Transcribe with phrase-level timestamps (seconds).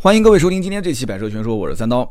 [0.00, 2.08] 欢迎各位收听今天这期《百车全说》，我是三刀。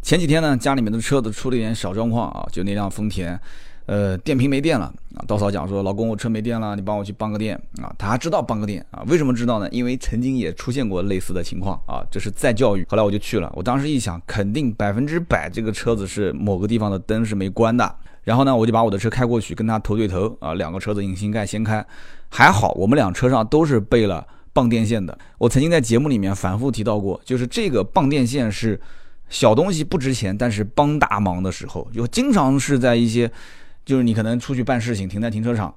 [0.00, 3.38] 前几天呢，家里面的车子出了一点小状况啊，就那辆丰田，
[3.84, 5.20] 呃，电瓶没电了啊。
[5.28, 7.94] 刀嫂讲说，老公，我车没电了，你帮我去帮个电啊。
[7.98, 9.04] 他还知道帮个电啊？
[9.06, 9.68] 为什么知道呢？
[9.70, 12.86] 因为曾经也出现过类似的情况啊，这是再教育。
[12.88, 17.96] 后来我就去了，我当时一想，肯定百分之百这个车子是某个地方的灯是没关的。
[18.24, 21.84] 然后呢，我就把我的车开过去，跟他头对头啊，两个车子引擎盖掀开，
[22.30, 24.26] 还好我们俩车上都是备了。
[24.52, 28.80] 棒电线的，我曾经在节目里面反复提到过，就是这个棒电线是
[29.28, 33.30] 小东西不值钱，但是帮大忙的时候，就经常是在一些，
[33.84, 35.74] 就是你可能出去办事情，停在停车场，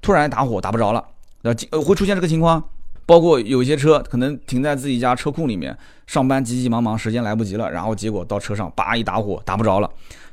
[0.00, 1.04] 突然打火打不着了，
[1.42, 2.62] 呃，会出现这个情况。
[3.04, 9.90] 包括有些车可能停在自己家车库里面，上班急急忙忙，时间来不及了，然后结果到车上叭一打火打不着了。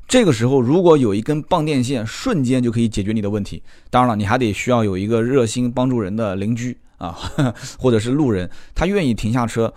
[0.08, 3.64] 这个时候如果有一根棒电线，瞬间就可以解决你的问题。
[3.90, 6.78] 当然了，你还得需要有一个热心帮助人的邻居。
[7.00, 7.18] 啊，
[7.80, 9.74] 或者是路人，他愿意停下车，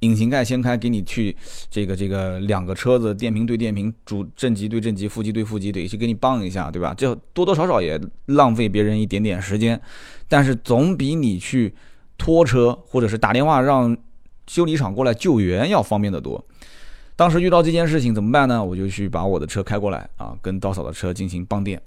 [0.00, 1.36] 引擎盖掀开，给你去
[1.70, 6.94] 这个这个两个车子电瓶对电瓶，主正极对正极，负极对负极，得去给你帮一下，对吧？
[6.96, 9.80] 这多多少少也浪费别人一点点时间，
[10.28, 11.74] 但是总比你去
[12.16, 13.96] 拖车或者是打电话让
[14.46, 16.44] 修理厂过来救援要方便得多。
[17.14, 18.64] 当时遇到这件事情怎么办呢？
[18.64, 21.80] 我就去把我的车开过来啊，跟刀嫂的车进行帮电。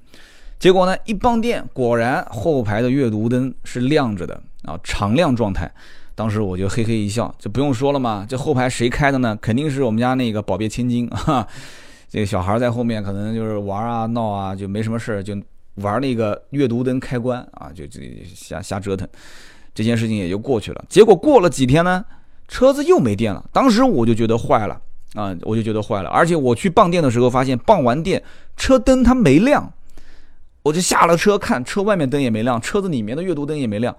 [0.59, 4.41] 结果呢，一帮电，果然后排的阅读灯是亮着的。
[4.65, 5.71] 啊，常亮状态，
[6.15, 9.37] 当时我就嘿嘿一笑，就不用说了嘛，这后排谁开的呢？
[9.39, 11.47] 肯定是我们家那个宝贝千金啊，
[12.09, 15.37] 这个小孩在后面可能就是玩啊闹啊，就没什么事，就
[15.75, 19.07] 玩那个阅读灯开关啊，就这瞎瞎折腾，
[19.75, 20.83] 这件事情也就过去了。
[20.89, 22.03] 结果过了几天呢，
[22.47, 24.81] 车子又没电了，当时我就觉得坏了
[25.13, 28.23] 啊，我就觉得坏了，而且我去傍电的时候发现傍完电
[28.57, 29.71] 车灯它没亮，
[30.65, 33.95] 我就下了车看车外面灯也没亮，车子里面的阅读灯也没亮。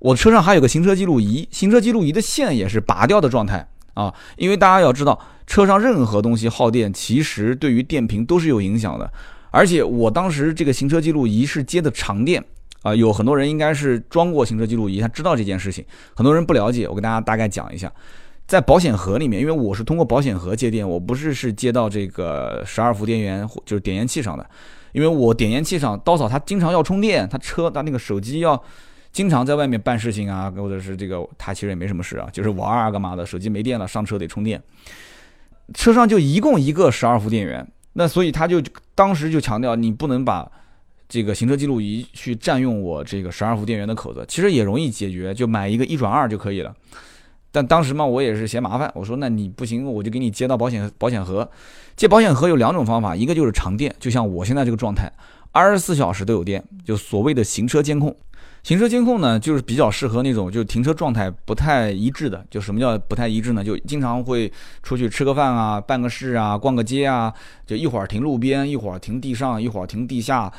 [0.00, 9.08] 我车上还有个行车记录仪，行车记录仪的线也是拔掉的状态啊，因为大家要知道，车上任何东西耗电，其实对于电瓶都是有影响的。
[9.52, 12.44] 而且我当时这个行车记录仪是接的长电
[12.82, 15.84] 啊，有很多人应该是装过行车记录仪，他知道这件事情。
[16.16, 17.92] 很多人不了解，我跟大家大概讲一下，
[18.48, 24.44] 在保险盒里面，因为我是通过保险盒接电，我不是是接到这个十二伏电源，就是点烟器上的，
[24.92, 28.62] 因为我点烟器上刀嫂他经常要充电，他车他那个手机要。
[29.12, 34.58] 经常在外面办事情啊，或者是这个他其实也没什么事啊，就是玩啊干嘛的，手机没电了，上车得充电。
[35.74, 38.58] 车上就一共一个十二伏电源，那所以他就
[38.94, 40.50] 当时就强调你不能把
[41.10, 46.74] 这个行车记录仪去占用我这个十二伏电源的口子，其实也容易解决，就买一个一转二就可以了。
[47.52, 51.48] 但当时嘛，我也是嫌麻烦，我说那你不行，我就给你接到保险保险盒。
[51.94, 55.12] 接保险盒有两种方法，一个就是长电，就像我现在这个状态，
[55.52, 58.16] 二十四小时都有电，就所谓的行车监控。
[58.62, 62.42] 行车监控呢，就是比较适合那种就是停车状态不太一致的。
[62.48, 63.62] 就什么叫不太一致呢？
[63.62, 64.50] 就经常会
[64.84, 67.32] 出去吃个饭啊、办个事啊、逛个街啊，
[67.66, 70.50] 就一会儿停路边，一会儿停地上，一会儿停地下，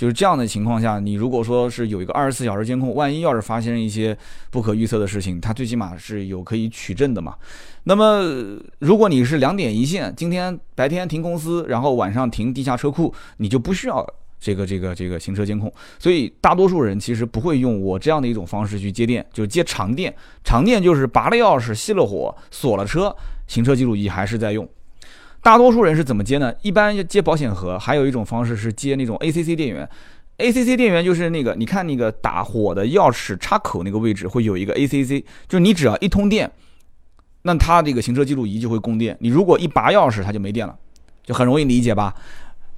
[0.00, 4.16] 就是这样的情况下，你如果说是有一个二十四小时监控，万一要是发生一些
[4.50, 7.36] 不可预测的事情，它最起码是有可以取证的嘛。
[7.82, 14.06] 那么如果你是两点一线，今天白天停公司，然后晚上停地下车库，你就不需要。
[14.40, 20.16] 这个这个这个行车监控，所以大多数人其实不会用我这样的一种方式去接电，就是接长电。
[20.42, 23.14] 长电就是拔了钥匙、熄了火、锁了车，
[23.46, 24.66] 行车记录仪还是在用。
[25.42, 26.52] 大多数人是怎么接呢？
[26.62, 29.88] 一般接保险盒，还有一种方式是接那种 ACC 电源。
[30.38, 36.50] ACC 电源就是那个，你看那个打火的钥匙插口那个位置会有一个 ACC，就是你只要一通电，
[37.42, 39.16] 那它这个行车记录仪就会供电。
[39.20, 40.74] 你如果一拔钥匙，它就没电了，
[41.24, 42.14] 就很容易理解吧？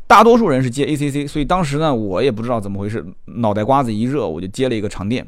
[0.09, 5.27] 大多数人是接 ACC，所以当时呢，我也不知道怎么回事，脑袋瓜子一热，我就接了一个长电。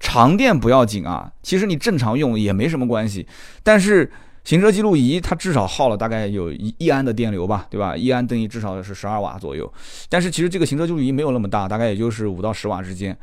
[0.00, 3.26] 长电不要紧啊，其实你正常用也没什么关系。
[3.62, 4.10] 但是
[4.44, 7.96] 行车记录仪它至少耗了大概有一一安的电流吧，对吧？
[7.96, 9.70] 一安等于至少是十二瓦左右。
[10.08, 13.16] 但是其实这个行车记录仪没有那么大，大概也就是五到十瓦之间。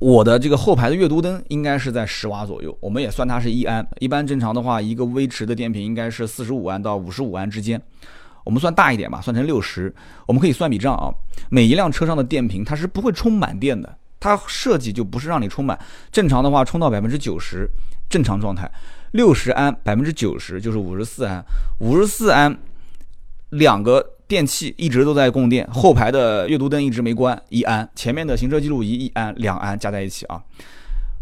[0.00, 3.86] 我的这个后排的阅读灯应该是在十瓦左右，我们也算它是一安。
[3.98, 7.80] 一般正常的话，一个威驰的电瓶应该是四十五安到五十五安之间。
[8.44, 9.94] 我们算大一点吧，算成六十，
[10.26, 11.12] 我们可以算笔账啊。
[11.50, 15.78] 每一辆车上的电瓶它是不会充满电的，它设计就不是让你充满。
[16.10, 17.68] 正常的话，充到百分之九十，
[18.08, 18.70] 正常状态，
[19.12, 21.44] 六十安百分之九十就是五十四安，
[21.78, 22.58] 五十四安，
[23.50, 30.42] 两个电器一直都在供电，后排的阅读灯一直没关，一安，前面的行车记录仪一安，两安加在一起啊，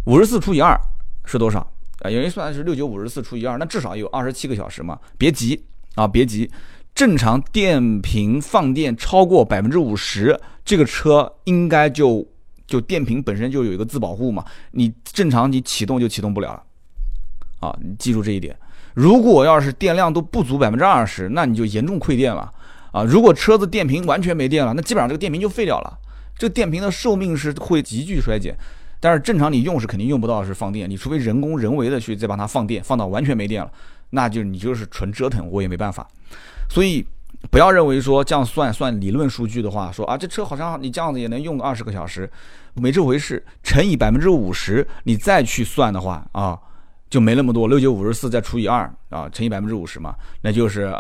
[0.07, 0.79] 五十四除以二
[1.25, 1.61] 是多少
[2.01, 2.11] 啊？
[2.11, 4.99] 有人算是六九五十四除以二，那至少有二十七个小时嘛。
[5.19, 5.65] 别急
[5.97, 6.51] 啊，别急。
[6.95, 12.27] 正常电瓶放电超过百分之五十，这个车应该就
[12.67, 16.63] 就电瓶本身就有一个自保护嘛，你正常你启动就启动不了了，
[17.61, 18.57] 啊，你记住这一点。
[18.95, 22.53] 如果要是电量都不足百分之二十，那你就严重亏电了
[22.91, 23.05] 啊！
[23.05, 25.99] 如果车子电瓶完全没电了，那基本上这个电瓶就废掉了，
[26.37, 28.57] 这个电瓶的寿命是会急剧衰减。
[28.99, 33.71] 但是正常你用是肯定用不到是放电，你除非人工人为的去再把它放电，放到完全没电了，
[34.11, 36.06] 那就你就是纯折腾，我也没办法。
[36.69, 37.06] 所以
[37.51, 42.29] 不要认为说这样算算理论数据的话，说啊这车好像你这样子也能用个二十个小时，
[42.75, 43.43] 没这回事。
[43.63, 46.59] 乘以百分之五十，你再去算的话啊，
[47.11, 47.69] 就没那么多。
[47.69, 50.91] 六九五十四再除以二啊，乘以百分之五十嘛，那就是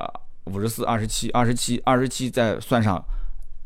[0.44, 3.02] 五十四二十七，二十七二十七再算上。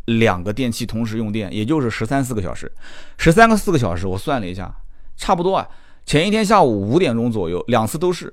[0.07, 2.71] 两个电器同时用电，也就是十三四个小时，
[3.17, 4.71] 十三个四个小时，我算了一下，
[5.17, 5.67] 差不多啊。
[6.05, 8.31] 前一天下午五点钟左右，两次都是，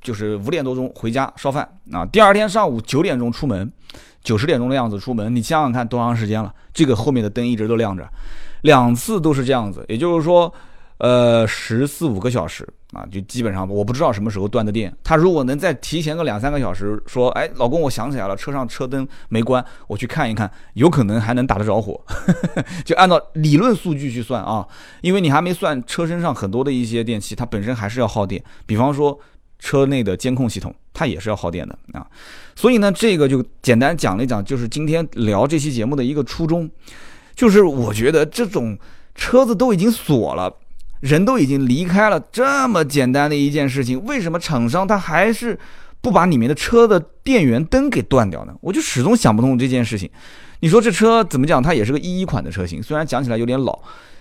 [0.00, 2.06] 就是五点多钟回家烧饭啊。
[2.06, 3.68] 第二天上午九点钟出门，
[4.22, 6.54] 九十点钟的样子出门，你想想看多长时间了？
[6.72, 8.08] 这个后面的灯一直都亮着，
[8.60, 10.54] 两次都是这样子，也就是说。
[10.98, 14.90] 呃，十四五个小时啊，就基本上我不知道什么时候断的电。
[15.04, 22.00] 他如果能再提前个两三个小时，说，哎，老公，我想起来了，车上车灯没关，我去看一看，有可能还能打得着火。
[22.86, 24.66] 就按照理论数据去算啊，
[25.02, 28.42] 因为你还没算车身上很多的一些电器，它本身还是要耗电。
[28.64, 29.18] 比方说
[29.58, 32.06] 车内的监控系统，它也是要耗电的啊。
[32.56, 36.70] 所以呢，这个就简单讲了一讲，就是今天聊这期节目的一个初衷，
[37.34, 38.78] 就是我觉得这种
[39.14, 40.50] 车子都已经锁了。
[41.00, 45.56] 人都已经离开了，这么简单的一件事情，为什么厂商他还是
[46.00, 48.54] 不把里面的车的电源灯给断掉呢？
[48.60, 50.10] 我就始终想不通这件事情。
[50.60, 51.62] 你说这车怎么讲？
[51.62, 53.78] 它也是个一一款的车型，虽然讲起来有点老，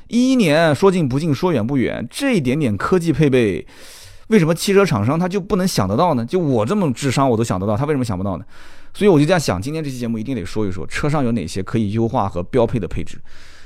[0.07, 3.65] 一一年说近不近，说远不远，这一点点科技配备，
[4.27, 6.23] 为什么汽车厂商他就不能想得到呢？
[6.23, 8.45] 就我这么智商我都想得到，他为什么想不到呢？
[8.93, 13.19] 所以我就这样想，今天这期节目一定得说一说车上有哪些可以优化和标配的配置。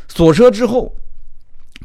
[0.08, 0.96] 锁车之后。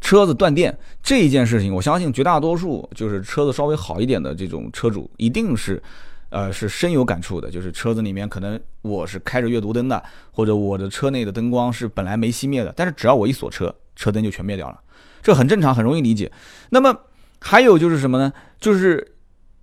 [0.00, 5.82] 车子断电这一件事情，我相信绝大多数就是车子稍微好一点的这种车主，一定是，
[6.28, 7.50] 呃，是深有感触的。
[7.50, 10.00] 就是车子里面可能我是开着阅读灯的，
[10.30, 14.78] 或者我的车内的灯光是本来没熄灭的，但是只要我一锁车，车灯就全灭掉了，
[15.22, 16.30] 这很正常，很容易理解。
[16.70, 16.94] 那么
[17.40, 18.32] 还有就是什么呢？
[18.60, 19.14] 就是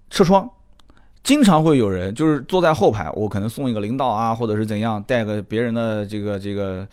[0.10, 0.50] 车窗，
[1.24, 6.88] 经常会有人就是坐在后排，我可能送一个领导啊，或者是怎样，带个别人的这个这个。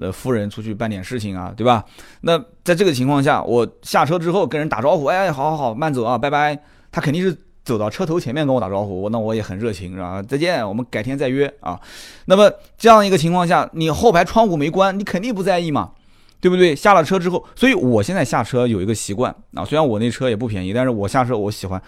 [0.00, 1.84] 呃，夫人出去办点事情啊，对吧？
[2.22, 6.58] 那在这个情况下，我下车之后跟人打招呼，哎，好好好，慢走啊，拜拜。
[6.90, 10.22] 他肯定是走到车头前面跟我打招呼，那我也很热情，是吧？
[10.22, 11.80] 再见，我们改天再约啊。
[12.26, 15.92] 那么这样一个情况下，你后排窗户没关，你肯定不在意嘛，
[16.40, 16.74] 对不对？
[16.74, 21.80] 下了车之后，所以我现在下车有一个习惯啊，虽然我那车也不便宜，但是我下车我喜欢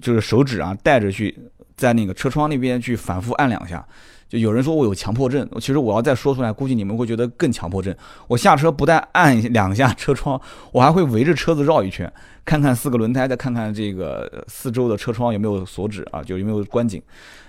[0.00, 1.36] 就是手指啊带着去
[1.76, 3.86] 在那个车窗那边去反复按两下。
[4.28, 7.94] 就有人说我有强迫症，其实我要再说出来，估计你们会觉得更强迫症。
[8.26, 10.40] 我下车不但按两下车窗，
[10.72, 12.12] 我还会围着车子绕一圈，
[12.44, 17.00] 看看四个轮胎，再看看这个四周的车窗有没有锁止啊，就有没有关紧。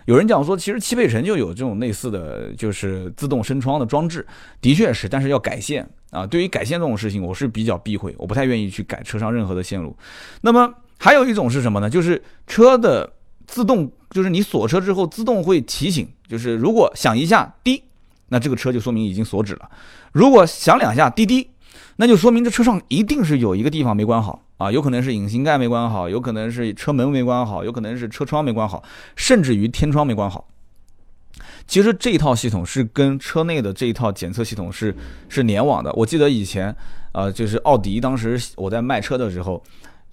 [0.06, 4.26] 有人讲说，其实汽配城就有这种类似的就是自动升窗的装置，
[4.62, 6.28] 的确是，但是要改线啊。
[6.28, 9.98] 对于改线这种事情，我是比较避讳，我不太愿意去改车上任何的线路。
[10.42, 11.90] 那么还有一种是什么呢？
[11.90, 13.14] 就是车的。
[13.48, 17.82] 自动就是你锁车之后，自动会提醒，就是如果响一下滴，
[18.28, 19.70] 那这个车就说明已经锁止了；
[20.12, 21.50] 如果响两下滴滴，
[21.96, 28.84] 那就说明这车上一定是有一个地方没关好啊，有可能是引擎盖没关好，有可能是车门没关好，有可能是车窗没关好，
[29.16, 30.50] 甚至于天窗没关好。
[31.66, 34.94] 其实这一套系统是跟车内的这一套检测系统是
[35.30, 35.92] 是联网的。
[35.94, 36.76] 我记得以前，
[37.14, 39.64] 呃，就是奥迪当时我在卖车的时候，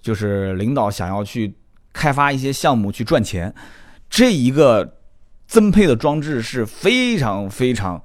[0.01, 1.53] 就是领导想要去。
[1.95, 3.55] 开发一些项目去赚钱，
[4.09, 4.97] 这一个
[5.47, 8.01] 增配的装置是非常非常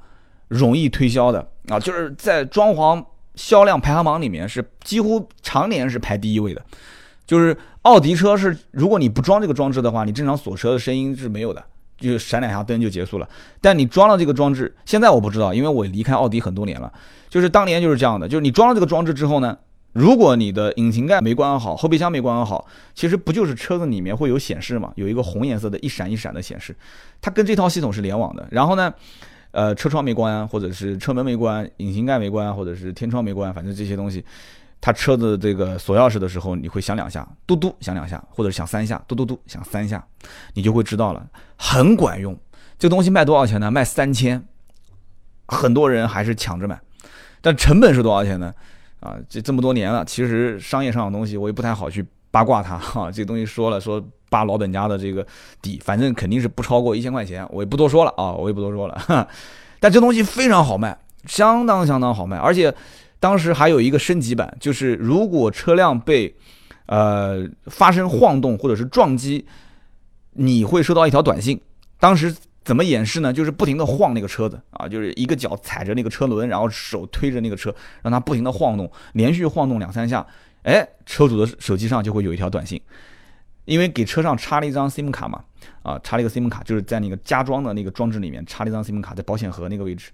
[0.46, 1.78] 容易推销的啊！
[1.78, 3.04] 就是在装潢
[3.34, 6.64] 销量排行榜里面是几乎常年是排第一位的。
[7.26, 11.62] 就是奥迪车是，如果你不装这个装置的话，你正常锁车的声音是没有的，
[11.98, 13.28] 就闪两下灯就结束了。
[13.60, 16.92] 但你装了这个装置，现在我不知道，因为我离开奥迪很多年了。
[17.28, 19.58] 就是当年就是这样的，就是你装了这个装置之后呢。
[19.92, 24.92] 如果你的引擎盖没关好，后备箱没关好，其实不就是车子里面会有显示嘛？
[24.94, 26.76] 有一个红颜色的一闪一闪的显示，
[27.20, 28.46] 它跟这套系统是联网的。
[28.52, 28.94] 然后呢，
[29.50, 34.24] 呃，车窗没关，或者是车门没关，引擎盖没关，或者是天窗没关，反正这些东西，
[34.80, 40.06] 它车子这个锁钥匙的时候，你会响两下，嘟嘟响两下，或者响三下，嘟嘟嘟响三下，
[40.54, 42.38] 你就会知道了，很管用。
[42.78, 43.70] 这个东西卖多少钱呢？
[43.70, 44.42] 卖三千，
[45.48, 46.80] 很多人还是抢着买，
[47.40, 48.54] 但成本是多少钱呢？
[49.00, 53.10] 啊，这这么多年了，其实商业上的东西我也不太好去八卦它哈。
[53.10, 55.26] 这东西说了说扒老本家的这个
[55.62, 59.26] 底，反正肯定是不超过一千块钱，我也不多说了啊，我也不多说了。
[59.80, 62.74] 但这东西非常好卖，相当相当好卖，而且
[63.18, 66.34] 当时还有一个升级版，就是如果车辆被
[66.86, 69.46] 呃发生晃动或者是撞击，
[70.32, 71.58] 你会收到一条短信，
[71.98, 73.32] 当时怎么演示呢？
[73.32, 80.24] 就是不停的晃那个车子啊，就是一个脚踩着那个车轮，然后手推着那个车，让它不停的晃动，连续晃动两三下，
[80.62, 82.80] 哎，车主的手机上就会有一条短信，
[83.64, 85.42] 因为给车上插了一张 SIM 卡嘛，
[85.82, 90.10] 啊，插了一个 SIM 卡，就是在那个加装的那个装置里面插了一张 SIM 卡，在保险盒那个位置，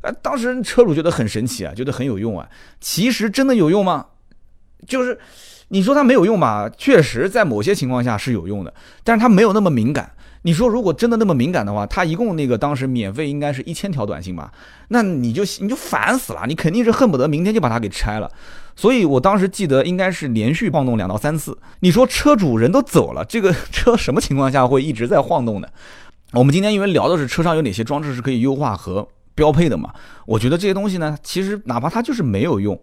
[0.00, 2.48] 呃，当时车主觉得很神奇啊，觉得很有用啊，
[2.80, 4.06] 其实真的有用吗？
[4.86, 5.18] 就是
[5.68, 8.74] 你说它没有用吧，确实在某些情况下是有用的，
[9.04, 10.12] 但是它没有那么敏感。
[10.46, 14.52] 你说如果真的那么敏感的话，他一共那个当时免费应该是一千条短信吧？
[14.88, 18.30] 那你就你就烦死了，你肯定是恨不得明天就把它给拆了。
[18.76, 21.56] 所以我当时记得应该是连续晃动两到三次。
[21.80, 25.68] 你说车主人都走了，这个 车什么情况下会一直在晃动呢？
[26.32, 29.94] 我们今天因为聊的是车上有哪些装置是可以优化和标配的嘛？
[30.26, 32.78] 我觉得这些东西呢，其实哪怕它就是没有用。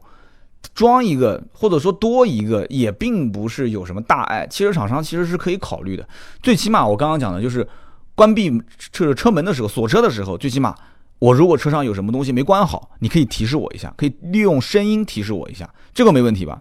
[0.74, 6.08] 装一个或者说多一个也并不是有什么大碍，汽车厂商其实是可以考虑的。
[6.42, 7.68] 最起码我刚刚讲的就是
[8.16, 10.76] 关闭车车门的时候锁车的时候，最起码
[11.20, 16.60] 我如果车上有什么东西没关好，你可以提示我一下，可以利用声音提示我一下，这个没问题吧？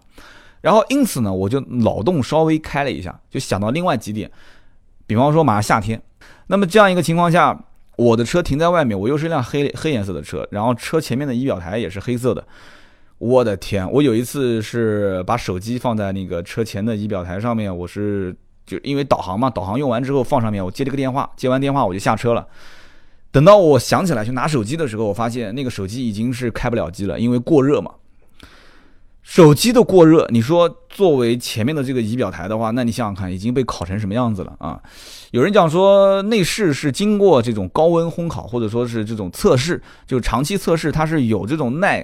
[0.61, 4.29] 然后因此呢，我就脑洞稍微开了一下，就想到另外几点，
[5.07, 6.01] 比方说马上夏天，
[6.47, 7.57] 那么这样一个情况下，
[7.95, 12.45] 我的车停在外面，我又是一辆黑黑颜色的车，然后车前面的仪表台也是黑色的。
[13.21, 13.87] 我的天！
[13.91, 18.35] 我有一次是把手机放在那个车前的仪表台上面，我是
[18.65, 22.47] 就因为导航嘛，导航用完之后放上面，我接了个电话，接完电话我就下车了。
[23.29, 27.91] 等到我想起来去拿手机的时候，我发现那个手机已经是开不了机了，因为过热嘛。
[29.21, 34.81] 手机的过热，你说作为前面的这个仪表台的话，那你想想看，已经被烤成什么样子了啊？
[35.29, 42.03] 有人讲说内饰是经过这种高温烘烤，或者说是这种测试，就长期测试，它是有这种耐。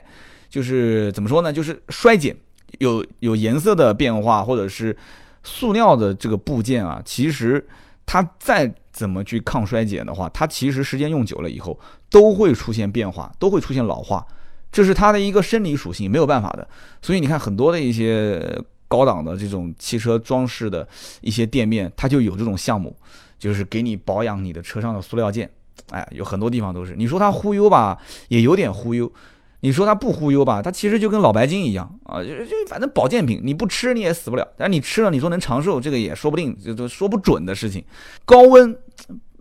[0.49, 1.51] 就是怎么说呢？
[1.51, 2.35] 就是衰减，
[2.79, 4.95] 有有颜色的变化，或者是
[5.43, 7.65] 塑料的这个部件啊，其实
[8.05, 14.25] 它再怎么去抗衰减的话，它其实时间用久了以后都会出现变化，都会出现老化，
[14.71, 16.67] 这是它的一个生理属性，没有办法的。
[17.01, 20.87] 所以你看很多的一些高档的这种汽车装饰的
[21.21, 22.95] 一些店面，它就有这种项目，
[23.37, 25.49] 就是给你保养你的车上的塑料件。
[25.91, 27.97] 哎，有很多地方都是，你说它忽悠吧，
[28.29, 29.11] 也有点忽悠。
[29.61, 30.61] 你说它不忽悠吧？
[30.61, 34.47] 它其实就跟老白金一样啊，就就反正保健品，你不吃你也死不了。
[34.55, 37.83] 但是你吃了，你说能长寿，这个也说不定，就就说不准的事情。
[38.23, 38.77] 高温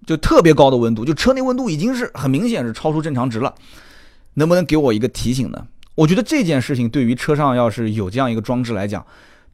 [0.07, 3.55] 就特别高的温度，就车内温度已经是很明显是超出正常值了，
[4.35, 5.67] 能不能给我一个提醒呢？
[5.95, 9.05] 我觉得这件事情对于车上要是有这样一个装置来讲，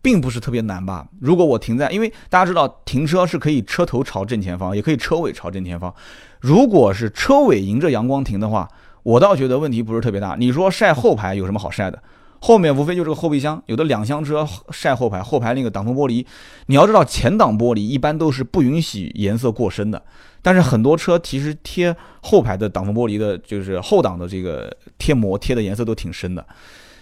[0.01, 1.09] 并不是特别难吧？
[1.21, 5.93] 如果我停在，因为大家知道停车是可以车头朝正前方，也可以车尾朝正前方。
[6.41, 8.69] 如果是车尾迎着阳光停的话。
[9.03, 10.37] 我倒觉得问题不是特别大。
[10.39, 12.03] 你说晒后排有什么好晒的？
[12.45, 16.27] 后面无非就是个后备箱，有的两厢车晒后排，后排那个挡风玻璃，
[16.67, 20.03] 你要知道前挡玻璃一般都是不允许颜色过深的。
[20.43, 26.45] 但是很多车其实贴后排的挡风玻璃的，就是后挡的这个贴膜贴的颜色都挺深的。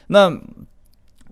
[0.08, 0.30] 那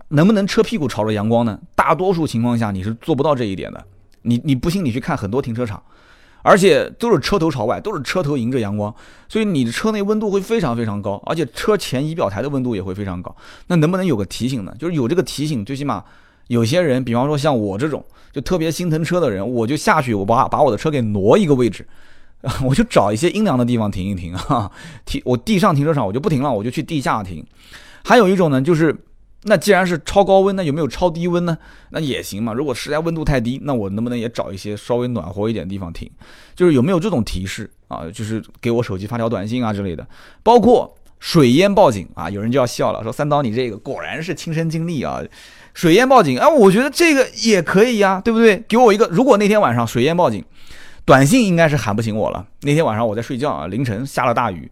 [0.07, 1.59] 能不能车屁股朝着阳光呢？
[1.75, 3.85] 大多数情况下你是做不到这一点的。
[4.23, 5.83] 你你不信你去看很多停车场。
[6.41, 8.93] 而且都是车头朝外，都是车头迎着阳光，
[9.27, 13.35] 所以你的车内温度会非常非常高，而且车前仪表台的温度也会非常高。
[13.67, 14.73] 那能不能有个提醒呢？
[14.79, 16.03] 就是有这个提醒，最起码
[16.47, 21.85] 有些人，比方说像我这种就特别心疼车的人，我就下去，我把把我的车给挪一个位置，
[22.63, 24.71] 我就找一些阴凉的地方停一停啊。
[25.05, 27.45] 停我地上停车场我就不停了，我就去地下停。
[28.03, 28.95] 还有一种呢，就是。
[29.43, 31.57] 那既然是超高温，那有没有超低温呢？
[31.91, 32.51] 那也行嘛。
[32.51, 36.09] 如果实在温度太低，那我能不能也找一些稍微暖和一点的地方停？
[36.55, 38.01] 就是有没有这种提示啊？
[38.13, 40.05] 就是给我手机发条短信啊之类的。
[40.43, 45.21] 包括水淹报警啊，有人就要笑了，说三刀你这个果然是亲身经历啊。
[45.73, 48.61] 水淹报警啊，我觉得这个也可以呀，对不对？
[48.67, 50.43] 给我一个，如果那天晚上水淹报警，
[51.05, 52.45] 短信应该是喊不醒我了。
[52.63, 54.69] 那天晚上我在睡觉啊，凌晨下了大雨。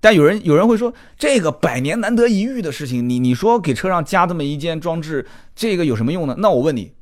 [0.00, 5.26] 但有人有人会说，这个百年难得一遇的事情，你你说给车上加这么一件装置，
[5.56, 6.36] 这个有什么用呢？
[6.38, 6.92] 那我问你，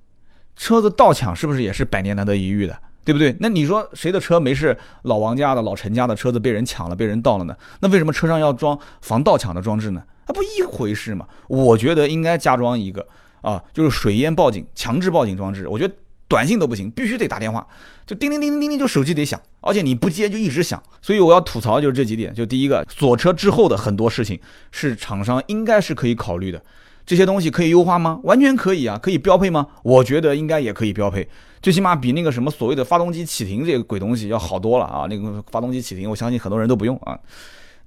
[0.57, 3.37] 车子盗抢是不是也是百年难得一遇的，对不对？
[3.41, 4.77] 那你说谁的车没事？
[5.03, 7.55] 老王家的老陈家的车子被人抢了，被人盗了呢？
[7.81, 10.03] 那为什么车上要装防盗抢的装置呢？
[10.27, 11.27] 那，不一回事嘛？
[11.49, 13.07] 我觉得应该加装一个
[13.43, 15.69] 啊，就是水淹报警强制报警装置。
[15.69, 15.95] 我觉得。
[16.29, 17.67] 短信都不行，必须得打电话，
[18.07, 20.83] 就叮铃叮铃叮铃，就手机得响，而且你不接就一直响。
[21.01, 24.41] 所以我要吐槽就是这几点，就第一个锁车之后的很多事情
[24.73, 26.61] 是厂商应该是可以考虑的，
[27.05, 28.19] 这些东西可以优化吗？
[28.25, 29.69] 完全可以啊，可以标配吗？
[29.85, 31.29] 我觉得应该也可以标配，
[31.63, 35.07] 最起码比那个什么所谓的发动机启停这个鬼东西要好多了啊。
[35.09, 37.17] 那个发动机启停，我相信很多人都不用啊。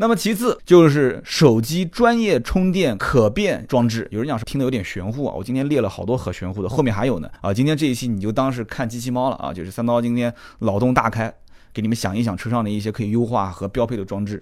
[0.01, 11.33] 那么其次就是手机专业充电可变装置，有人讲是听的有点玄乎啊，我今天列了好多很玄乎的，后面还有呢啊，今天这一期你就当是看机器猫了啊，就是三刀今天脑洞大开，
[11.73, 14.41] 给你们想一想车上的一些可以优化和标配的装置。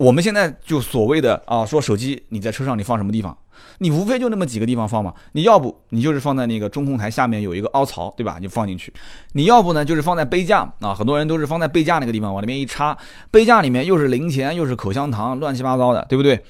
[0.00, 3.36] 我们现在就所谓的啊，说手机你在车上你放什么地方？
[3.80, 5.12] 你无非就那么几个地方放嘛。
[5.32, 8.38] 你要不你就是放在那个中控台下面有一个凹槽，对吧？
[8.40, 8.90] 你放进去。
[9.32, 12.96] 你要不呢就是放在杯架啊，很多人都是放在杯架那个地方往里面一插，
[13.30, 16.42] 杯架里面又是零钱又是口香糖，乱七八糟的，对不对？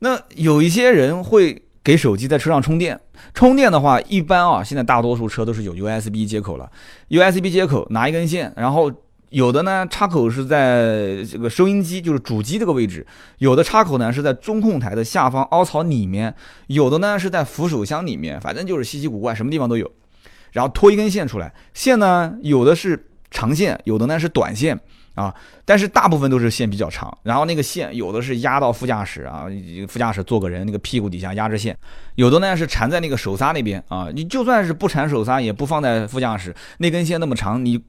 [0.00, 3.00] 那有一些人会给手机在车上充电，
[3.32, 6.70] 充电的话一般啊，现在大多数车都是有 USB 接口了
[7.08, 8.92] ，USB 接口拿一根线，然后。
[9.34, 13.04] 有的呢，插口是在这个收音机，就是主机这个位置；
[13.38, 16.30] 有的插口呢是在中控台的下方凹槽里面；
[16.68, 19.90] 有的呢是在扶手箱里面，反正就是稀奇古怪，什么地方都有。
[20.52, 24.78] 然后拖一根线出来，线呢有的是长线，有的呢是短线
[25.16, 27.12] 啊，但是大部分都是线比较长。
[27.24, 29.46] 然后那个线有的是压到副驾驶啊，
[29.88, 31.74] 副驾驶坐个人那个屁股底下压着线；
[32.14, 37.82] 有的呢是缠在那个手刹那边啊，你就算是不缠手刹，也不放在副驾驶，那根线那么长，你。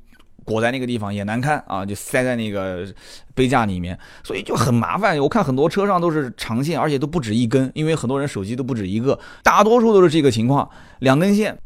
[0.45, 2.87] 裹在那个地方也难看啊，就塞在那个
[3.33, 5.19] 杯架里面，所以就很麻烦。
[5.19, 11.57] 我看很多车上都是长线，而且都不止一根，因为很多人手机都不止一个，大多数都是这个情况，两根线。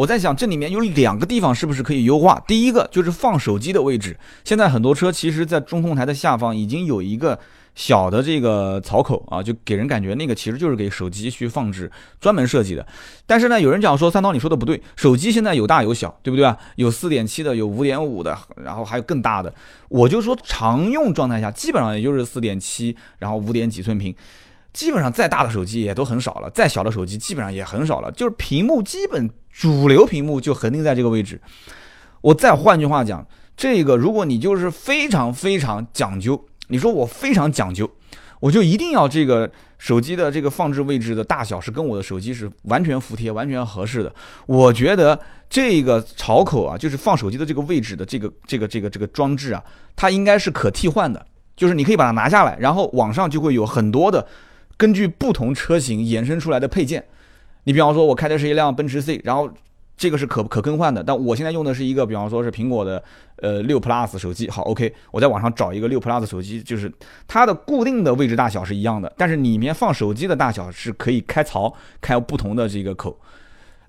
[0.00, 2.42] 我在想，这里面有两个地方是不是可以优化？
[2.46, 7.38] 第一个就是放手机的位置，现在很多车其实，在中控台的下方已经有一个。
[7.76, 11.90] 小的这个槽口啊，就给人感觉那个其实就是给手机去放置
[12.20, 12.84] 专门设计的。
[13.26, 16.58] 但是呢，有人讲说三刀你说的不对，手机现在有大有小，对不对啊？
[16.74, 19.54] 有四点七的，有五点五的，然后还有更大的。
[19.88, 24.14] 我就说常用状态下，基本上也就是四点七，然后五点几寸屏，
[24.72, 31.40] 基本上再大的手机也都很少了，再小的手机基本上也很少了，就是屏幕基本主流屏幕就恒定在这个位置。
[32.20, 36.44] 我再换句话讲，这个如果你就是非常非常讲究。
[36.68, 37.90] 你说我非常讲究，
[38.38, 44.14] 我就一定要这个手机的这个放置位置的大小是跟我的手机是完全服帖、完全合适的。
[44.46, 49.60] 我觉得这个槽口啊，就是放手机的这个位置的这个这个这个这个装置啊，
[49.96, 54.24] 它应该是可替换的，就是你可以把它拿下来，然后网上就会有很多的
[54.80, 57.04] 根据不同车型衍生出来的配件。
[57.64, 59.50] 你比方说，我开的是一辆奔驰 C，然后。
[60.00, 63.04] 这个是可可更换的，但我现在用的是一个，比方说是苹果的
[63.36, 64.48] 呃六 Plus 手机。
[64.48, 66.90] 好，OK，我在网上找一个六 Plus 手机，就是
[67.28, 73.20] 它的固定的位置大小是一样的，但是里面放手机的大小是可以开槽开不同的这个口。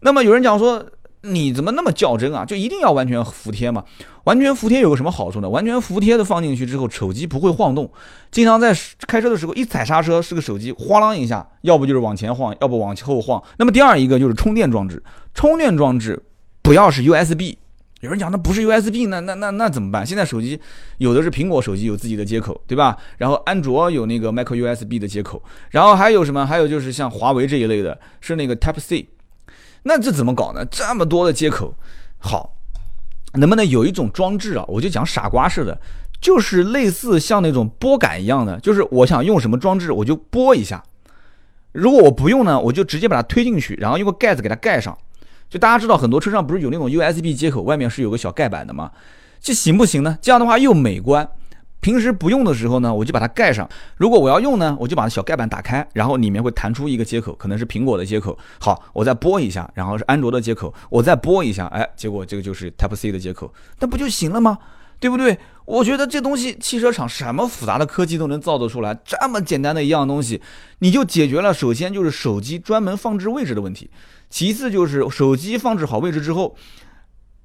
[0.01, 0.86] 那么有人讲说。
[1.23, 2.43] 你怎么那么较真啊？
[2.43, 3.84] 就一定要完全服帖吗？
[4.23, 5.47] 完全服帖有个什么好处呢？
[5.47, 7.91] 完全服帖的放进去之后，手机不会晃动。
[8.31, 8.75] 经常在
[9.07, 13.41] 开车的时候一踩刹车，是个手机哗啷一下，要不就是往前晃，要不往后晃。
[13.57, 15.01] 那么第二一个就是充电装置，
[15.34, 16.21] 充电装置
[16.62, 17.55] 不要是 USB。
[17.99, 20.03] 有人讲那不是 USB，那那那那怎么办？
[20.03, 20.60] 现在手机
[20.97, 22.97] 有的是苹果手机有自己的接口，对吧？
[23.19, 26.43] 然后安卓有那个 micro USB 的接口，然后还有什么？
[26.43, 29.07] 还有就是像华为这一类的，是那个 Type C。
[29.84, 30.65] 那这怎么搞呢？
[30.65, 31.74] 这么多的接口，
[32.20, 32.56] 好，
[33.34, 34.65] 能不能有一种装置啊？
[34.67, 35.80] 我就讲傻瓜似的，
[36.22, 40.84] 就是类似像那种拨杆一样的，就是我想用什么装置，我就拨一下。
[41.72, 44.98] 如果我不用呢，我就直接把它推进去，然后用个盖子给它盖上。
[45.50, 48.91] 就大家知道，很多车上不是有那种 USB 接口，外面是有个小盖板的吗？
[49.39, 50.17] 这行不行呢？
[50.22, 51.28] 这样的话又美观。
[51.82, 53.67] 平时不用的时候呢，我就把它盖上。
[53.98, 58.38] 如果我要用呢，我就把小盖板打开，然后里面会弹出一个接口，可能是苹果的接口。
[58.60, 64.58] 好，我再拨一下，然后是安卓的接口，我再拨一下，哎，结果这个就是 Type C 的接口，那不就行了吗？
[65.00, 65.36] 对不对？
[65.65, 70.39] 我觉得这东西汽车厂什么复杂的科技都能造得出来，这么简单的一样东西，
[70.80, 71.52] 你就解决了。
[71.52, 73.89] 首先就是手机专门放置位置的问题，
[74.30, 76.56] 其次就是手机放置好位置之后，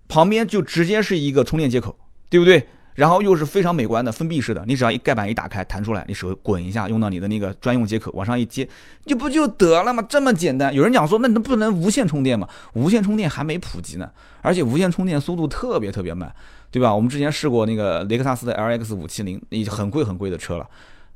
[0.09, 1.96] 旁边就直接是一个充电接口，
[2.29, 2.68] 对不对？
[2.96, 8.66] 然后又是非常美观的封闭式的，你只要一盖板一打开，弹出来，你手滚一下，用到你的那个专用接口，往上一接，
[9.04, 10.02] 就不就得了吗？
[10.09, 10.74] 这么简单。
[10.74, 12.48] 有人讲说，那能不能无线充电吗？
[12.72, 16.35] 无线充电还没普及呢，而且无线充电速度特别特别慢，
[16.70, 16.92] 对吧？
[16.94, 20.66] 我们之前试过那个雷克萨斯的 LX 五七零，已经很贵很贵的车了，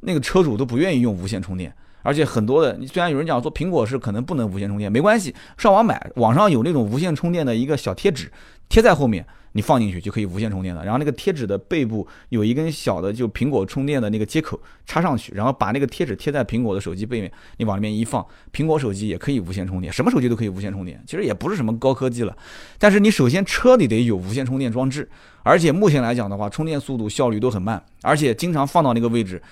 [0.00, 8.30] 那个车主都不愿意用无线充电，而且很多的，虽然有人讲说苹果是可能不能无线充电，没关系，上网买，网上有那种无线充电的一个小贴纸，
[8.68, 9.26] 贴在后面。
[9.52, 22.36] 你放进去就可以无线充电了，然后那个贴纸的背部有一根小的就苹果充电的那个接口插上去，然后把那个贴纸贴在苹果的手机背面，你往里面一放，苹果手机也可以无线充电，什么手机都可以无线充电，其实也不是什么高科技了。
[22.78, 25.08] 但是你首先车里得有无线充电装置，
[25.42, 29.42] 而且目前来讲的话，充电速度效率都很慢，而且经常放到那个位置，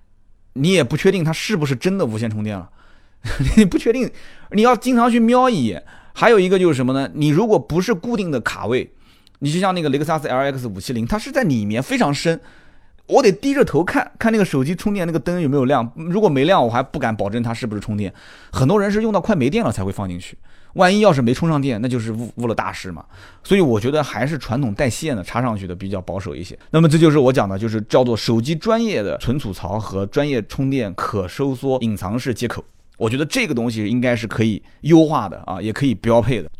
[0.52, 2.68] 你也不确定它是不是真的无线充电了，
[3.56, 4.10] 你不确定，
[4.50, 5.82] 你要经常去瞄一眼。
[6.12, 7.10] 还有一个就是什么呢？
[7.14, 8.92] 你如果不是固定的卡位。
[9.40, 12.40] 你就像那个雷克萨斯 LX 五七零，它是在里面非常深，
[13.06, 18.12] 我得低着头看看那个手机充电那个灯有没有亮，如果没亮，我还不敢保证它是不是充电。
[18.52, 20.36] 很多人是用到快没电了才会放进去，
[20.74, 23.04] 万一要是没充上电，那就是误误了大事嘛。
[23.44, 26.58] 所以我觉得还是传统带线的插上去的比较保守一些。
[26.70, 32.64] 那么这就是我讲的，就是叫做手机专业的存储槽和专业充电可收缩隐藏式接口。
[32.98, 36.50] 我觉得这个东西应该是可以优化的啊，也可以标配的。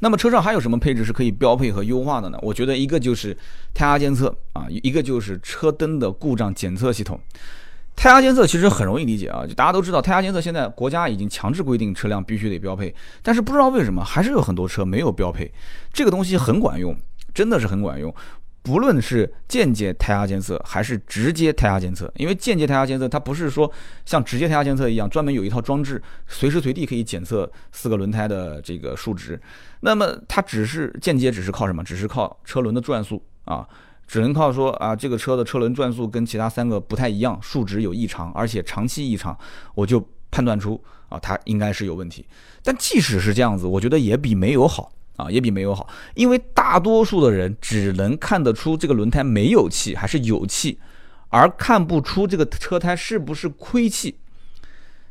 [0.00, 2.38] 那么车上还有什么配置是可以标配和优化的呢？
[2.42, 3.36] 我觉得一个就是
[3.72, 7.20] 胎压监测啊，一个就是车灯的故障检测系统。
[7.96, 15.52] 胎压监测其实很容易理解啊，就大家都知道，胎压监测现在国家已经强制规定车辆必须得标配，但是不知道为什么还是有很多车没有标配。
[15.92, 16.96] 这个东西很管用，
[17.34, 18.14] 真的是很管用。
[18.62, 23.70] 不论是间接胎压监测还是直接胎压监测，因为间接胎压监测它不是说
[24.04, 29.40] 像直接胎压监测一样专门有一套装置，随时随地可以检测四个轮胎的这个数值。
[29.80, 31.82] 那么它只是间接，只是靠什么？
[31.82, 33.66] 只是靠车轮的转速啊，
[34.06, 39.36] 只能靠说啊，这个车的车轮转速跟其他三个不太一样，数值有异常，而且长期异常，
[39.74, 42.26] 我就判断出啊，它应该是有问题。
[42.62, 44.92] 但即使是这样子，我觉得也比没有好。
[45.20, 50.78] 啊，也比没有好，因为大多数的人只能看得出这个轮胎没有气还是有气，
[51.28, 54.16] 而看不出这个车胎是不是亏气，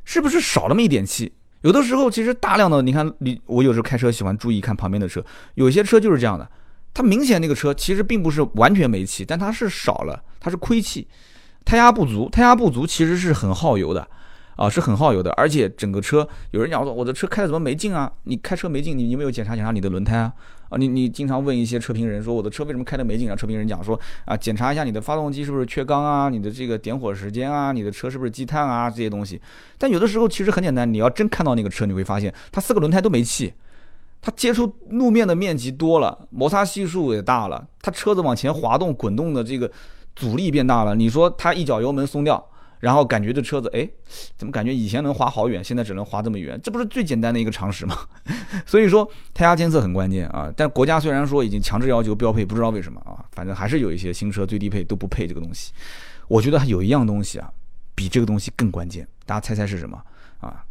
[0.04, 1.32] 是不是少那么一点气。
[1.62, 5.24] 有的时候其实大量的，你看你我有时候开车喜欢注意看旁边的车，
[5.56, 6.50] 有些车就是这样的，
[6.94, 11.08] 它明显那个车其实并不是完全没气，但它是少了，它是亏气，
[11.66, 14.08] 胎压不足，胎压不足其实是很耗油的。
[14.60, 18.12] 啊，是很耗油的，而且整个车有人讲说我的车开的怎么没劲啊？
[18.24, 20.34] 你开车没劲，你有没有检查检查你的轮胎啊？
[20.68, 23.34] 啊，你你经常问一些车评人说我的车为什么开的没劲啊？
[23.34, 26.28] 车评人讲说啊，检查一下你的发动机是不是缺缸啊？
[26.28, 27.72] 你的这个点火时间啊？
[27.72, 28.90] 你的车是不是积碳啊？
[28.90, 29.42] 这些东西。
[29.78, 33.54] 但有的时候其实很简单，你要真看到那个车，你会发现它四个轮胎都没气，
[34.22, 39.72] 它接触路面的面积多了，摩擦系数也大了，它车子往前滑动滚动的这个
[40.18, 40.96] 阻力变大了。
[40.96, 42.46] 你说它一脚油门松掉。
[42.80, 43.88] 然后感觉这车子，哎，
[44.38, 46.60] 怎么感觉以前能滑好远，现在只能滑这么远？
[46.64, 47.98] 这不是最简单的一个常识吗？
[48.66, 50.52] 所以说胎压监测很关键啊。
[50.56, 55.74] 但国家虽然说已经强制要求标配，不知道为什么啊，反正还是有一些新车最低配都不配这个东西。
[56.30, 57.52] 我觉得有一样东西啊，
[57.96, 60.02] 比这个东西更关键，大家猜猜是什么
[60.40, 60.64] 啊？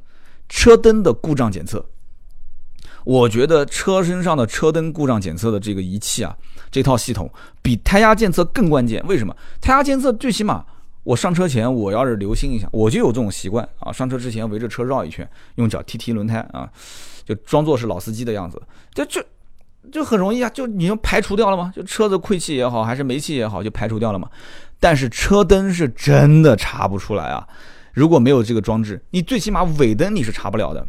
[0.49, 1.85] 车灯的故障检测。
[3.05, 6.35] 我觉得车身上的车灯故障检测的这个仪器啊，
[6.71, 9.07] 这套系统比胎压监测更关键。
[9.07, 9.37] 为什么？
[9.61, 10.65] 胎压监测最起码。
[11.09, 13.91] 我上车前，我要是留心一下，我就有这种习惯啊。
[13.91, 16.69] 上车之前围着车绕一圈，用脚踢踢轮胎啊，
[17.25, 18.61] 就装作是老司机的样子。
[18.93, 19.25] 就就
[19.91, 21.73] 就很容易啊，就你就排除掉了吗？
[21.75, 24.29] 就车子亏气也好，还是没气也好，就排除掉了嘛。
[24.79, 27.49] 但是车灯是真的查不出来啊。
[27.95, 30.87] 如果没有这个装置，你最起码尾灯你是查不了的。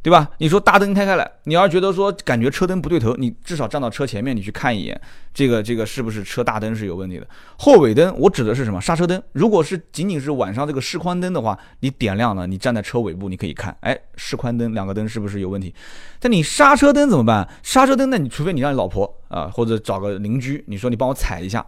[0.00, 0.30] 对吧？
[0.38, 4.98] 你说大灯开开来，你要觉得说感觉车灯不对头，你至少站到车前面，你去看一眼，
[5.34, 7.26] 这个这个是不是车大灯是有问题的？
[7.58, 8.80] 后尾灯我指的是什么？
[8.80, 9.20] 刹车灯。
[9.32, 15.74] 如果是仅仅是晚上这个示宽灯的话，你点亮了，你站在车尾部，你可以看，哎，示宽灯两个灯是不是有问题？
[16.20, 17.48] 但你刹车灯怎么办？
[17.62, 21.66] 刹车灯，那你除非你让你老婆啊，或者找个邻居，你说你帮我踩一下，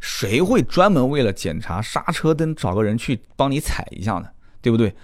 [0.00, 4.28] 谁会专门为了检查刹车灯找个人去帮你踩一下呢？
[4.60, 4.94] 对不对？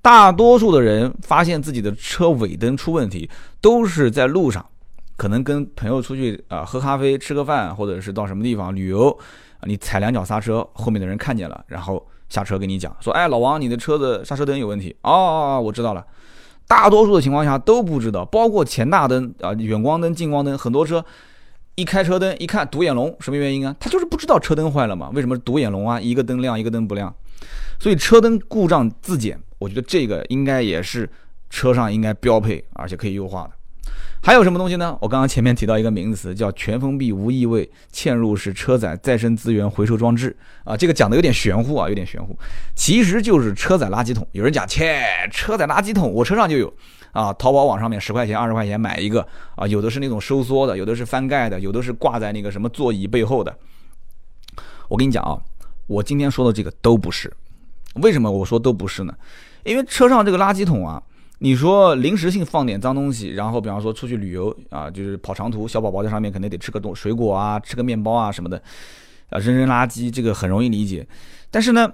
[0.00, 3.28] 大多数的人发现自己的车尾灯出问题，
[3.60, 4.64] 都是在路上，
[5.16, 9.16] 可能跟朋友出去啊喝咖啡、吃个饭，或者是到什么地方旅游，
[9.64, 16.04] 你踩两脚刹车，后面的人看见了，然后下车跟你讲说：“哎，老王，你的车子刹车灯有问题。”哦，我知道了。
[16.66, 21.04] 大多数的情况下都不知道，包括前大灯啊、远光灯、近光灯，很多车
[21.74, 23.74] 一开车灯一看独眼龙，什么原因啊？
[23.80, 25.10] 他就是不知道车灯坏了嘛？
[25.12, 26.00] 为什么独眼龙啊？
[26.00, 27.12] 一个灯亮，一个灯不亮？
[27.80, 29.40] 所以车灯故障自检。
[29.58, 31.08] 我觉得这个应该也是
[31.50, 33.50] 车上应该标配，而且可以优化的。
[34.20, 34.98] 还有什么东西呢？
[35.00, 42.36] 我刚刚前面提到一个名词，叫全封闭无异味嵌入式车载再生资源回收装置啊，这个讲的有点玄乎啊，有点玄乎，
[42.74, 44.26] 其实就是车载垃圾桶。
[44.32, 46.70] 有人讲切，车载垃圾桶我车上就有
[47.12, 53.56] 啊，淘宝网上面十块钱、二十块钱买一个啊，有的是那种收缩的，有的是翻盖的，有的是挂在那个什么座椅背后的。
[54.88, 55.38] 我跟你讲啊，
[55.86, 57.32] 我今天说的这个都不是，
[58.02, 59.14] 为什么我说都不是呢？
[59.68, 61.00] 因为车上这个垃圾桶啊，
[61.40, 68.60] 你说临时性放点脏东西，然后比方说出去旅游啊，就是跑长途，小宝宝在上面肯定得吃个东水果啊，吃个面包啊什么的，
[69.28, 71.06] 啊扔扔垃圾这个很容易理解。
[71.50, 71.92] 但是呢，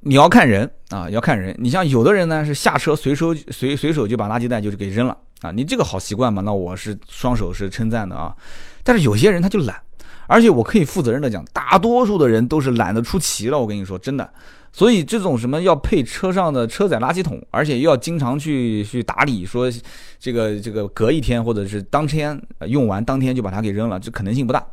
[0.00, 1.56] 你要看人啊，要看人。
[1.58, 8.36] 你像有的人呢是下车随手随随手就把垃圾袋就是给扔了啊，你这个好习惯嘛，那我是双手是称赞的啊。
[8.84, 9.80] 但是有些人他就懒，
[10.26, 13.58] 而且我可以负责任的讲，大多数的人都是懒得出奇了。
[13.58, 14.30] 我跟你说真的。
[14.72, 19.70] 所以这种什么要配车上的车载垃圾桶，而且又要经常去去打理，说
[20.18, 24.64] 这个这个隔一天或者是当天用完当天就把它给扔了，这可能性不大。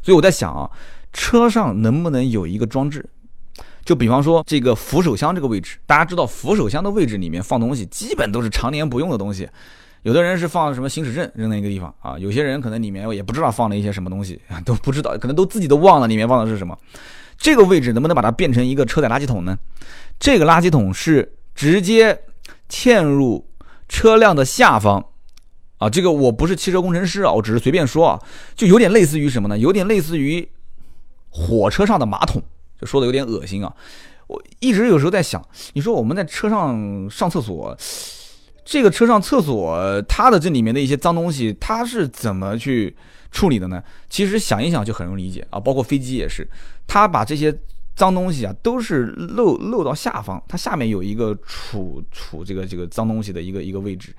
[0.00, 0.70] 所以我在想啊，
[1.12, 3.04] 车上能不能有一个装置？
[3.84, 9.48] 就比方说这个扶手箱这个位置，大家知道扶手箱的位置里面放东西，基本都是常年不用的东西。
[10.02, 16.78] 有的人是放什么行驶证扔在一个地方啊，有些人可能里面也不知道放了一些什么东西啊，都不知道，可能都自己都忘了里面放的是什么。
[17.42, 19.58] 这个位置能不能把它变成一个车载垃圾桶呢？
[20.20, 22.22] 这个垃圾桶是直接
[22.70, 23.44] 嵌入
[23.88, 25.04] 车辆的下方
[25.78, 28.22] 啊，这个我不是汽车工程师啊，我只是随便说啊，
[28.54, 29.58] 就有点类似于什么呢？
[29.58, 30.48] 有点类似于
[31.30, 32.40] 火车上的马桶，
[32.80, 33.74] 就说的有点恶心啊。
[34.28, 37.76] 我一直有时候在想，你说我们在车上上厕所。
[38.64, 42.96] 这个车上厕所，它的这里面的一些脏东西，它是怎么去
[43.32, 43.82] 处理的呢？
[44.08, 46.48] 其实想一想就很容易理解啊，包括飞机也是，
[46.86, 47.52] 它把这些
[47.96, 54.14] 脏东西啊都是漏漏到下方，它下面有一个储储这个这个脏东西的一个一个位置。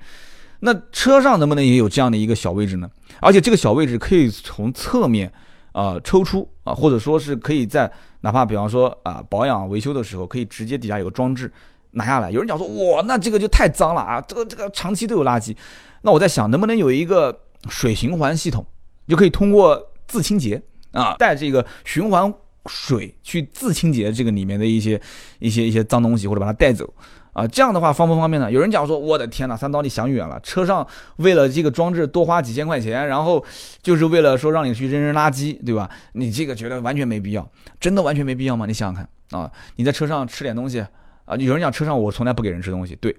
[0.60, 2.90] 那车上能不能也有这样的一个小位置呢？
[3.20, 5.32] 而且这个小位置可以从侧面
[5.72, 11.50] 啊抽出啊，或者说是可以在哪怕比方说啊保养维修的时候，可以直接底下有个装置。
[11.96, 14.20] 拿下来，有人讲说，哇，那这个就太脏了啊！
[14.22, 15.56] 这个这个长期都有垃圾。
[16.02, 18.66] 那我在想，能不能有一个水循环系统，
[19.06, 20.62] 就可以通过自清洁
[20.92, 22.32] 啊，带这个循环
[22.66, 25.00] 水去自清洁这个里面的一些
[25.38, 26.92] 一些一些脏东西，或者把它带走
[27.32, 27.46] 啊？
[27.46, 28.50] 这样的话方不方便呢？
[28.50, 30.86] 有人讲说，我的天呐，三刀你想远了，车上
[31.16, 33.44] 为了这个装置多花几千块钱，然后
[33.82, 35.90] 就是为了说让你去扔扔垃圾，对吧？
[36.12, 38.66] 你这个觉得完全没必要，真的完全没必要吗？
[38.66, 38.94] 你想想
[39.30, 40.84] 看啊，你在车上吃点东西。
[41.26, 43.16] 啊，有人讲车上我从来不给人吃东西，对，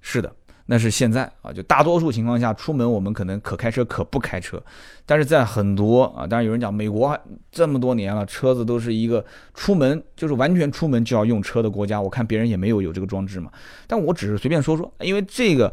[0.00, 0.32] 是的，
[0.70, 4.62] 那是现在啊，就大多数情况下出门我们可能可开车可不开车，
[5.06, 7.18] 但是在很多啊，当然有人讲美国
[7.50, 13.50] 这么多年了，车子都是一个出门就是完全出门就要用车的国家，我看别人也没有有这个装置嘛，
[13.86, 15.72] 但我只是随便说说，因为这个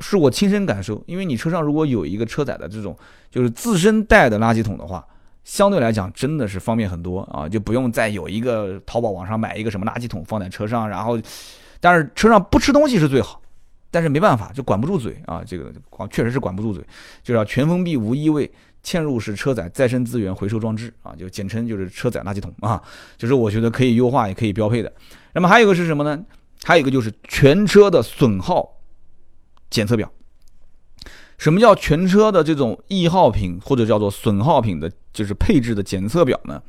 [0.00, 2.96] 是我亲身感受，因为你车上如果有一个车载的这种
[3.30, 5.06] 就是自身带的垃圾桶的话。
[5.44, 11.18] 相对来讲，真的是方便很多啊，就不用再有一个淘宝网上买一个什么垃圾桶放在车上，然后，
[11.80, 13.41] 但是车上不吃东西是最好，
[13.92, 16.82] 但是没办法，就管不住嘴啊，这个管确实是管不住嘴，
[17.22, 18.50] 就要全封闭无异味
[18.82, 22.82] 嵌入式车载再生资源回收装置啊，就简称就是车载垃圾桶啊，
[23.18, 24.90] 就是我觉得可以优化也可以标配的。
[25.34, 26.24] 那么还有一个是什么呢？
[26.64, 28.80] 还有一个就是全车的损耗
[29.68, 30.10] 检测表。
[31.38, 36.62] 什么叫全车的这种易耗品或者叫做损耗品的，就是配置的检测表呢？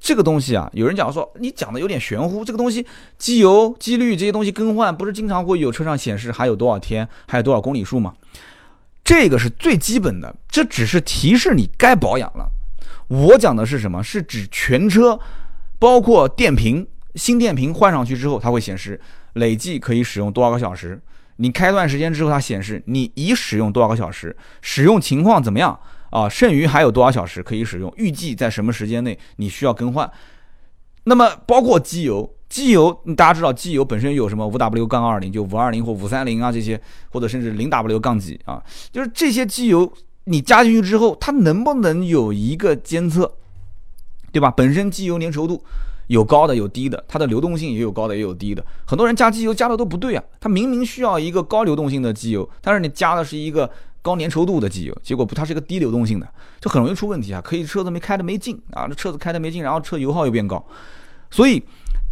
[0.00, 2.42] 这个东西啊，有人讲说你讲的有点玄乎。
[2.42, 2.84] 这个东西，
[3.18, 8.14] 机油、机滤这些东西更换，不是经常会有车上显示还有多少天，还有多少公里数吗？
[9.04, 12.48] 这个是最基本的，这只是提示你该保养了。
[13.08, 14.02] 我讲的是什么？
[14.02, 15.18] 是指全车，
[15.78, 16.86] 包括电瓶，
[17.16, 18.98] 新电瓶换上去之后，它会显示
[19.34, 21.00] 累计可以使用多少个小时。
[21.36, 25.78] 你开段时间之后，它显示你已使用多少个小时，使用情况怎么样
[26.10, 26.28] 啊？
[26.28, 27.92] 剩余还有多少小时可以使用？
[27.96, 30.10] 预计在什么时间内你需要更换？
[31.04, 39.90] 那么包括机油，机油大家知道，机油本身有什么五 W 杠二零，就五二零或五三零啊这些，或者甚至零 W 杠几啊，就是这些机油
[40.24, 43.32] 你加进去之后，它能不能有一个监测，
[44.30, 44.50] 对吧？
[44.50, 45.62] 本身机油粘稠度。
[46.08, 48.60] 有高的有低的，它的流动性也有高的也有低的。
[48.84, 53.70] 很多人加机油加的都不对啊，它明明需要一个高流动性的机油，但是你加的是一个
[54.02, 56.28] 高粘稠度的机油，结果不，它是一个低流动性的，
[56.60, 57.40] 就很容易出问题啊。
[57.40, 60.64] 可以车子没开的没劲啊，这车子开的没劲，然后车油耗又变高。
[61.30, 61.62] 所以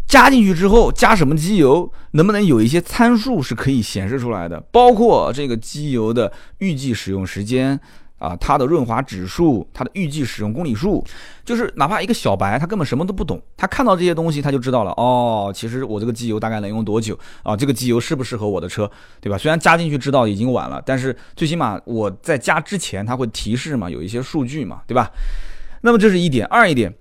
[0.06, 4.60] 加进去之后，加什么机油，能不能有一些参数是可以显示出来的？
[4.70, 7.78] 包括这个机油的预计使用时间。
[8.18, 11.04] 啊，它的润滑指数，它的预计使用公里数，
[11.44, 14.90] 就是哪怕一个小白，他根本什么都不懂，他看到这些东西，他就知道了。
[14.92, 17.56] 哦，其实我这个机油大概能用多久啊？
[17.56, 19.38] 这个机油适不适合我的车，对吧？
[19.38, 25.10] 虽然加进去知道已经晚了，但是最起码我在加之前，它会提示嘛，有一些数据嘛，对吧？
[25.82, 26.92] 那么这是一点，二一点，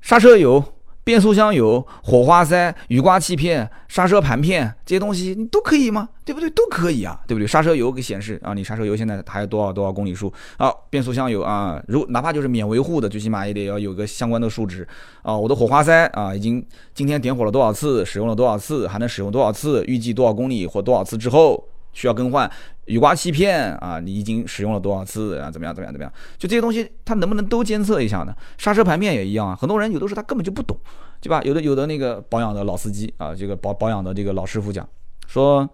[0.00, 0.62] 刹车油。
[1.02, 6.08] 变速箱油、火花塞、雨刮器片、刹车盘片这些东西，你都可以吗？
[6.24, 6.48] 对不对？
[6.50, 7.46] 都可以啊，对不对？
[7.46, 10.32] 刹车油给显示啊，你刹车油现在还有多少多少公里数？
[10.58, 14.86] 啊，变速箱油啊，如哪怕就是免维护的，最起码也得要有个相关的数值
[15.22, 15.36] 啊。
[15.36, 19.82] 我的火花塞啊，已经今天点火了多少次，使用了多少次，还能使用多少次？
[19.86, 21.64] 预计多少公里或多少次之后？
[21.92, 22.50] 需要更换
[22.86, 24.00] 雨刮器片啊？
[24.00, 25.50] 你已经使用了多少次啊？
[25.50, 25.74] 怎么样？
[25.74, 25.92] 怎么样？
[25.92, 26.12] 怎么样？
[26.38, 28.34] 就这些东西，它能不能都监测一下呢？
[28.58, 29.56] 刹车盘片也一样啊。
[29.58, 30.76] 很多人有的时候他根本就不懂，
[31.20, 31.40] 对吧？
[31.42, 34.88] 有的有的那个保养的老司机啊，这个保保养的这个老师傅讲
[35.26, 35.68] 说。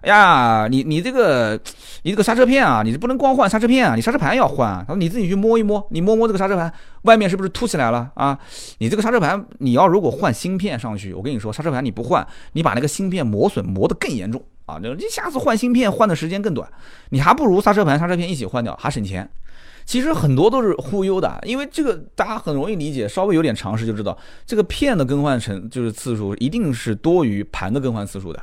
[0.00, 1.60] 哎呀，你你这个，
[2.04, 4.70] 你这个刹车片啊，你这不能光换刹车片啊，你刹车盘要换。
[4.70, 8.38] 啊他说你自己去摸一摸，你摸摸这个刹车盘外面是不是凸起来了啊？
[8.78, 14.78] 你这个刹车盘你要如果换芯片上去，我跟你说，刹车盘你不换，你把那个芯片磨损磨得更严重啊！
[14.78, 16.70] 就你下次换芯片换的时间更短，
[17.08, 19.28] 你还不如刹车盘刹车片一起换掉，还省钱。
[19.86, 28.42] 其实很多都是忽悠的，因为这个大家很容易理解，稍微有点常识就知道，这个片的更换成就是次数一定是多于盘的更换次数的，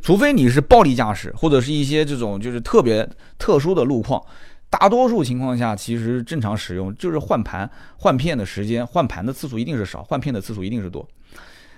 [0.00, 4.22] 除非你是暴力驾驶或者是一些这种就是特别特殊的路况。
[4.70, 11.06] 大多数情况下，其实正常使用就是换盘换片的时间，换盘的次数一定是少，换片的次数一定是多。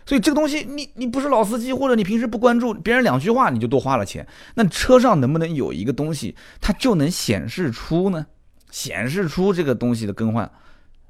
[0.06, 4.26] 所以这个东西，你你不是老司机，或者你平时不关注，别人两句话你就多花了钱。
[4.54, 8.24] 那车上能不能有一个东西，它就能显示出呢？
[8.70, 10.50] 显示出这个东西的更换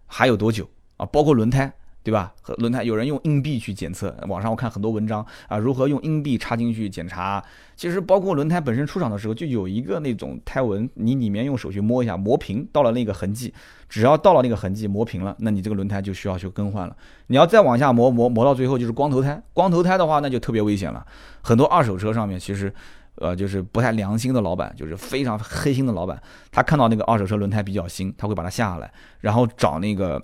[0.06, 1.06] 还有多久啊？
[1.06, 1.72] 包括轮胎。
[2.06, 2.32] 对吧？
[2.40, 7.42] 和轮胎有人用硬币去检测，网上我看很多文章啊，如何用硬币插进去检查。
[7.74, 13.52] 其实包括轮胎本身出厂的时候就有一个那种胎纹，你里面用手去摸一下，磨平到了那个痕迹，
[13.88, 16.96] 只要到了那个痕迹磨平了，那你这个轮胎就需要去更换了。
[17.26, 21.04] 你要再往下磨磨磨到最后就是光头胎，光头胎的话那就特别危险了。
[21.42, 22.72] 很多二手车上面其实，
[23.16, 28.92] 呃，就是不太良心的老板，就是非常黑心的老板，他看到那个二手车轮胎比较新，他会把它下下来，
[29.22, 30.22] 然后找那个。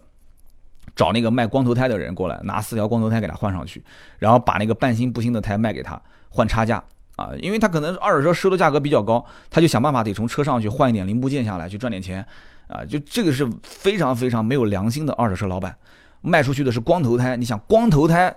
[0.94, 3.83] 找那个卖光头胎的人过来，拿四条光头胎给他换上去，
[4.18, 6.83] 然后把那个半新不新的胎卖给他换差价。
[7.16, 12.24] 啊，因为他可能二手车收的价格比较高，他就想办法得从车上去换一点零部件下来去赚点钱。
[12.68, 15.76] 啊，就这个是非常非常没有良心的二手车老板，
[16.22, 18.35] 卖出去的是光头胎，你想光头胎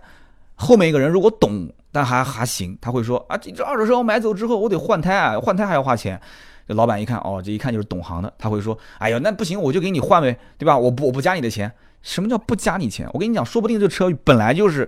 [0.55, 6.19] 后面一个人如果懂，但还还行，他会说啊，这这二手车我买走之后我得换胎啊，换胎还要花钱，
[6.67, 10.77] 这老板一看哦，这一看就是懂行的，他会说，哎呀，那不行，我就给你换呗，对吧？
[10.77, 11.71] 我不我不加你的钱。
[12.01, 13.09] 什么叫不加你钱？
[13.13, 14.87] 我跟你讲，说不定这车本来就是，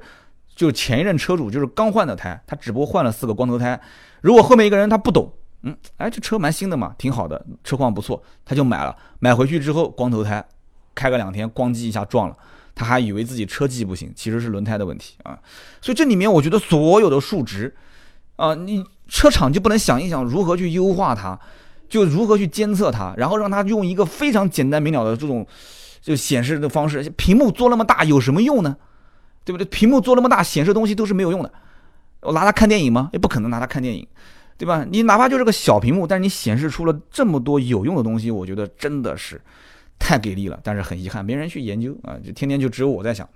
[0.55, 3.79] 就前一任车主就是刚换的胎，他只不过换了四个光头胎。
[4.21, 5.31] 如果后面一个人他不懂，
[5.63, 8.95] 嗯，哎，这车蛮新的嘛，挺好的，车况不错，他就买了。
[9.19, 10.45] 买回去之后，光头胎，
[10.93, 12.37] 开个两天，咣叽一下撞了，
[12.75, 15.39] 他还以为自己车技不行，其实是轮胎的问题啊。
[15.81, 17.75] 所以这里面我觉得所有的数值，
[18.35, 21.39] 啊，你车厂就不能想一想如何去优化它，
[21.87, 25.45] 就如何去监测它，然后让它用一个非常简单明了的这种。
[25.99, 28.77] 就显示的方式，屏幕做那么大有什么用呢？
[29.43, 29.65] 对不对？
[29.65, 31.51] 屏幕做那么大，显示东西都是没有用的。
[32.21, 33.09] 我拿它看电影吗？
[33.11, 34.07] 也不可能拿它看电影，
[34.57, 34.85] 对吧？
[34.89, 39.41] 你哪怕就是个小屏幕，但是你显示出了这么多有用的东西，我觉得真的是
[39.99, 40.59] 太给力了。
[40.63, 43.27] 但是很遗憾，没人去研究啊，就天天就只有我在想。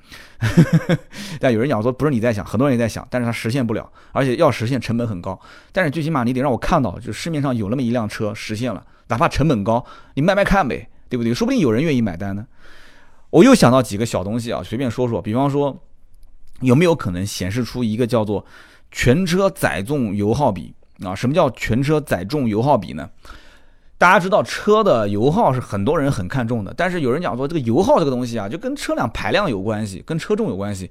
[1.39, 5.39] 但有人讲说不是你在想，很多人也在想，但是它实现不了，而且要实现成本很高。
[5.71, 10.87] 但是最起码你得让我看到，就市面上有那么一辆车实现了，哪怕成本高，你卖卖看呗。
[11.11, 11.33] 对不对？
[11.33, 12.47] 说不定有人愿意买单呢。
[13.31, 15.21] 我又想到几个小东西啊，随便说说。
[15.21, 15.77] 比方说，
[16.61, 18.45] 有没有可能显示出一个叫做
[18.91, 21.13] 全车载重油耗比啊？
[21.13, 23.09] 什么叫全车载重油耗比呢？
[24.01, 30.89] 大家知道车的油耗是很多人很看重的，但是有人讲说这个油耗这个东西啊，就跟车辆排量有关系，跟车重有关系，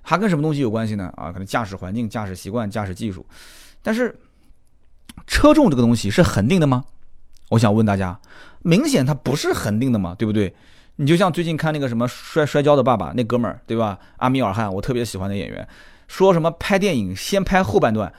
[0.00, 1.12] 还跟什么东西有关系呢？
[1.18, 3.26] 啊，可能驾驶环境、驾驶习惯、驾驶技术。
[3.82, 4.18] 但是
[5.26, 6.86] 车重这个东西是恒定的吗？
[7.50, 8.18] 我想问大家。
[8.62, 10.54] 明显它不是恒定的嘛，对不对？
[10.96, 13.98] 你就像最近看那个什么摔摔跤的爸爸那哥们儿，对吧？
[14.16, 15.68] 阿米尔汗，我特别喜欢的演员，
[16.08, 18.10] 说什么拍电影先拍后半段，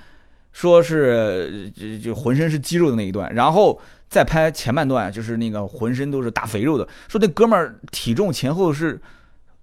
[0.60, 6.88] 说是就就浑身是肌肉的那一段，然后再拍前半段，就是那个浑身都是大肥肉的。
[7.08, 9.00] 说那哥们儿体重前后是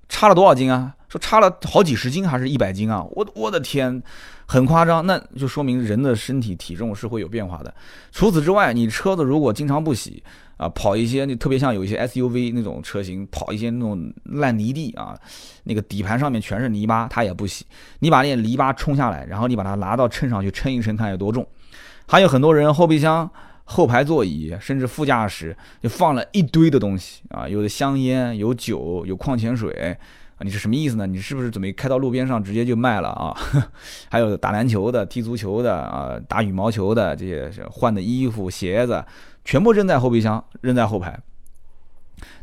[0.09, 0.95] 差了多少斤啊？
[1.09, 3.05] 说差了好几十斤还是一百斤啊？
[3.11, 4.01] 我我的天！
[4.47, 7.75] 很夸张，那就说明人的身体体重是会有变化的。
[8.13, 10.23] 除此之外，你车子如果经常不洗
[10.57, 15.19] 啊，跑一些那特别像有一些 SUV 那种车型，跑一些那种烂泥地啊，
[15.65, 17.65] 那个底盘上面全是泥巴，它也不洗。
[18.01, 21.47] 你把那些泥巴冲下来，然后你把它拿到秤上去称一称，看有多重。
[22.07, 23.29] 还有很多人后备箱、
[23.65, 29.97] 后排座椅，甚至副驾驶就放了一堆的东西啊，有的香烟，有酒，有矿泉水。
[30.45, 31.07] 你是什么意思呢？
[31.07, 33.35] 你是不是准备开到路边上直接就卖了啊？
[34.11, 39.03] 还有打篮球的、踢足球的啊、打羽毛球的这些换的衣服、鞋子，
[39.43, 41.19] 全部扔在后备箱、扔在后排，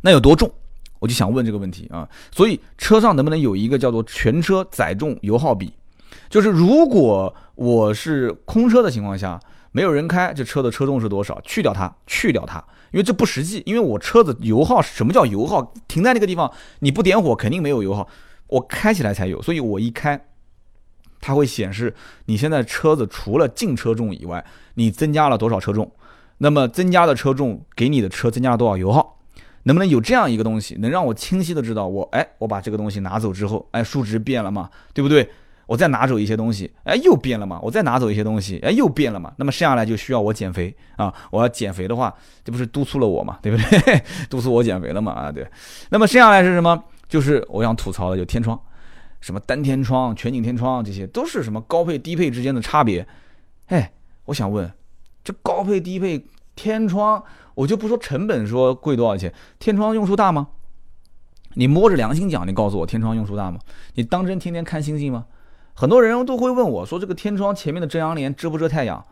[0.00, 0.50] 那有多重？
[0.98, 2.08] 我就想问这个问题啊。
[2.32, 5.72] 所以车上能不能有一个叫做全车载重油耗比？
[6.28, 9.38] 就是如果我是空车的情况下，
[9.72, 11.40] 没有人开，这车的车重是多少？
[11.40, 12.62] 去掉它，去掉它。
[12.92, 15.72] 因为这不实际，因为我车子油耗什么叫油耗？
[15.88, 18.06] 停在那个地方，你不点火肯定没有油耗，
[18.48, 19.40] 我开起来才有。
[19.40, 20.26] 所以我一开，
[21.20, 21.94] 它会显示
[22.26, 25.90] 你现在车子除了净车重以外，你增加了多少车重？
[26.38, 29.20] 那么增加的车重给你的车增加了多少油耗？
[29.62, 34.68] 能不能有这样一个东西，能让我清晰的知道我哎，我把这个东西拿走之后，哎，数值变了嘛？
[34.92, 35.30] 对不对？
[35.66, 37.58] 我再拿走一些东西，哎，又变了嘛？
[37.62, 39.32] 我再拿走一些东西，哎，又变了嘛？
[39.36, 41.12] 那么剩下来就需要我减肥啊！
[41.30, 42.12] 我要减肥的话，
[42.44, 43.38] 这不是督促了我嘛？
[43.40, 44.02] 对不对？
[44.28, 45.12] 督促我减肥了嘛？
[45.12, 45.46] 啊，对。
[45.90, 46.82] 那么剩下来是什么？
[47.08, 48.58] 就是我想吐槽的，就天窗，
[49.20, 53.06] 什么单天窗、全景天窗，这些都是什么高配低配之间的差别？
[53.66, 53.92] 哎，
[54.24, 54.70] 我想问，
[55.22, 57.22] 这高配低配天窗，
[57.54, 60.48] 我就不说成本说贵多少钱，天窗用处大吗？
[61.54, 63.58] 你摸着良心讲，你告诉我天窗用处大吗？
[63.94, 65.26] 你当真天天看星星吗？
[65.74, 69.04] 很多人都会问我说，这个天窗前面的遮阳帘遮不遮太阳？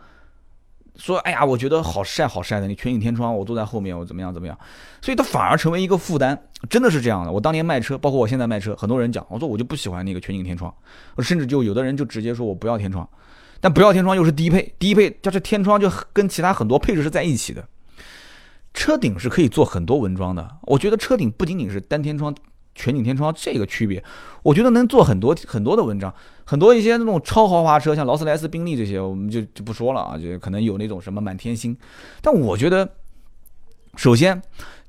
[0.97, 4.59] 说，哎呀，我觉得好晒好晒的，你全景天窗，我坐在后面，我怎么样怎么样？
[5.01, 6.39] 所以它反而成为一个负担，
[6.69, 7.33] 真的是这样的。
[7.33, 10.75] 我当年卖车，包括我现在卖车，很多人讲，我说我就不喜欢那个全景天窗，
[11.21, 13.09] 甚至就有的人就直接说我不要天窗，
[13.61, 17.67] 但不要天窗又是低配，低配就这天窗就跟其他很多配置是在一起的。
[18.75, 22.35] 车顶是可以做很多文装的，我觉得车顶不仅仅是单天窗。
[22.81, 24.03] 全景天窗这个区别，
[24.43, 26.12] 我觉得能做很多很多的文章，
[26.45, 31.76] 很多一些那种超豪华车，像劳斯莱斯、宾利这些，我们就就不说了啊，就可能有那种什么满天星。
[32.22, 32.89] 但我觉得，
[33.97, 34.41] 首先，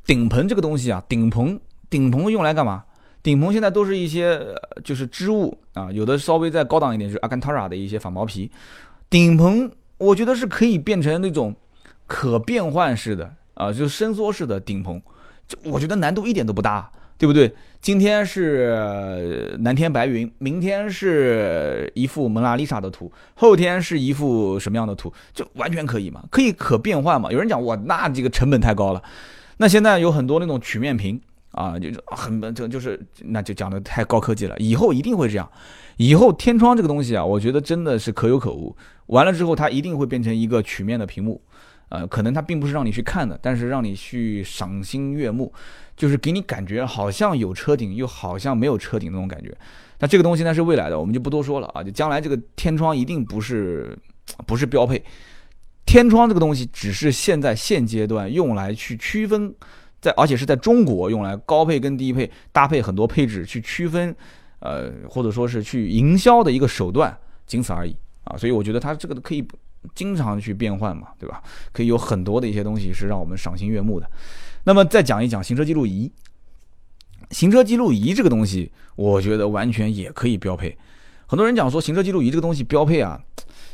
[0.06, 2.86] 顶棚这个东西啊，顶棚顶棚用来干嘛？
[3.22, 4.42] 顶棚现在都是一些
[4.84, 8.50] 就是织物啊，有的稍微再高档一点，就是阿甘塔拉的一些仿毛皮。
[9.10, 11.54] 顶棚我觉得是可以变成那种
[12.08, 15.00] 可变换式的啊，就是伸缩式的顶棚，
[15.48, 16.92] 就我觉得难度一点都不大。
[17.22, 17.54] 对不对？
[17.82, 26.24] 今天是蓝天白云，明天是一幅蒙娜丽莎的图，后天是一幅什么样的图，就完全可以嘛？
[26.32, 27.32] 可以可变换嘛？
[27.32, 29.04] 有人讲我那这个成本太高了，
[29.58, 34.56] 那现在有很多那种曲面屏啊，就很就就是那就讲的太高科技了。
[34.58, 35.48] 以后一定会这样，
[35.98, 38.76] 以后天窗这个东西啊，我觉得真的是可有可无。
[39.06, 41.40] 完了之后，它一定会变成一个曲面的屏幕。
[41.92, 45.54] 呃，可能它并不是让你去看的，但是让你去赏心悦目，
[45.98, 49.54] 就是给你感觉好像有车顶，又好像没有车顶那种感觉。
[50.00, 51.84] 那这个东西呢是未来的，我们就不多说了啊。
[51.84, 53.94] 就将来这个天窗一定不是
[54.48, 55.04] 不是标配，
[55.86, 59.54] 天窗这个东西只是现在现阶段用来去区分，
[60.00, 64.16] 在而且是在中国用来高配跟低配搭配很多配置去区分，
[64.60, 67.16] 呃，或者说是去营销的一个手段，
[67.46, 68.38] 仅此而已啊。
[68.38, 69.46] 所以我觉得它这个可以。
[69.96, 71.42] 经常去变换嘛，对吧？
[71.72, 74.10] 可以有很多的一些东西是让我们赏心悦目的。
[74.64, 76.12] 那么再讲一讲行车记录仪，
[77.32, 80.78] 行车记录仪这个东西，我觉得完全也可以标配。
[81.26, 83.20] 很多人讲说行车记录仪这个东西标配啊，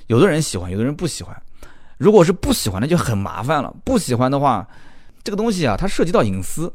[0.08, 1.36] 有的人喜欢，有的人不喜欢。
[1.98, 3.76] 如果是不喜欢的就很麻烦了。
[3.84, 4.68] 不喜欢的话，
[5.24, 6.72] 这个东西啊，它涉及到隐私。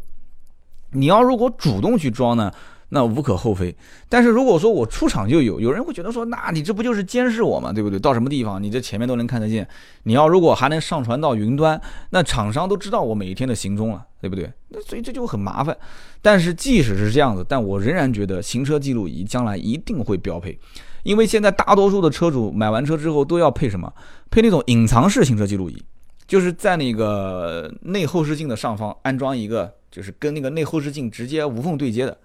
[0.90, 2.52] 你要如果主动去装呢？
[2.94, 3.74] 那无可厚非，
[4.06, 7.72] 但是如果说我出厂就有，有人会觉得说，那你这不就是监视我吗？
[7.72, 7.98] 对不对？
[7.98, 9.66] 到什么地方你这前面都能看得见，
[10.02, 11.80] 你要如果还能上传到云端，
[12.10, 14.52] 那厂商都知道我每一天的行踪了，对不对？
[14.68, 15.74] 那所以这就很麻烦。
[16.20, 20.58] 但是即使是这样子，但我仍然觉得行车记录仪将来一定会标配，
[21.02, 23.90] 因为现在大多数的车主买完车之后都要配什么？
[24.30, 25.82] 配那种隐藏式行车记录仪，
[26.26, 32.18] 就是在那个内后视镜的上方安装一个，就是跟那个内后视镜直接无缝对接的。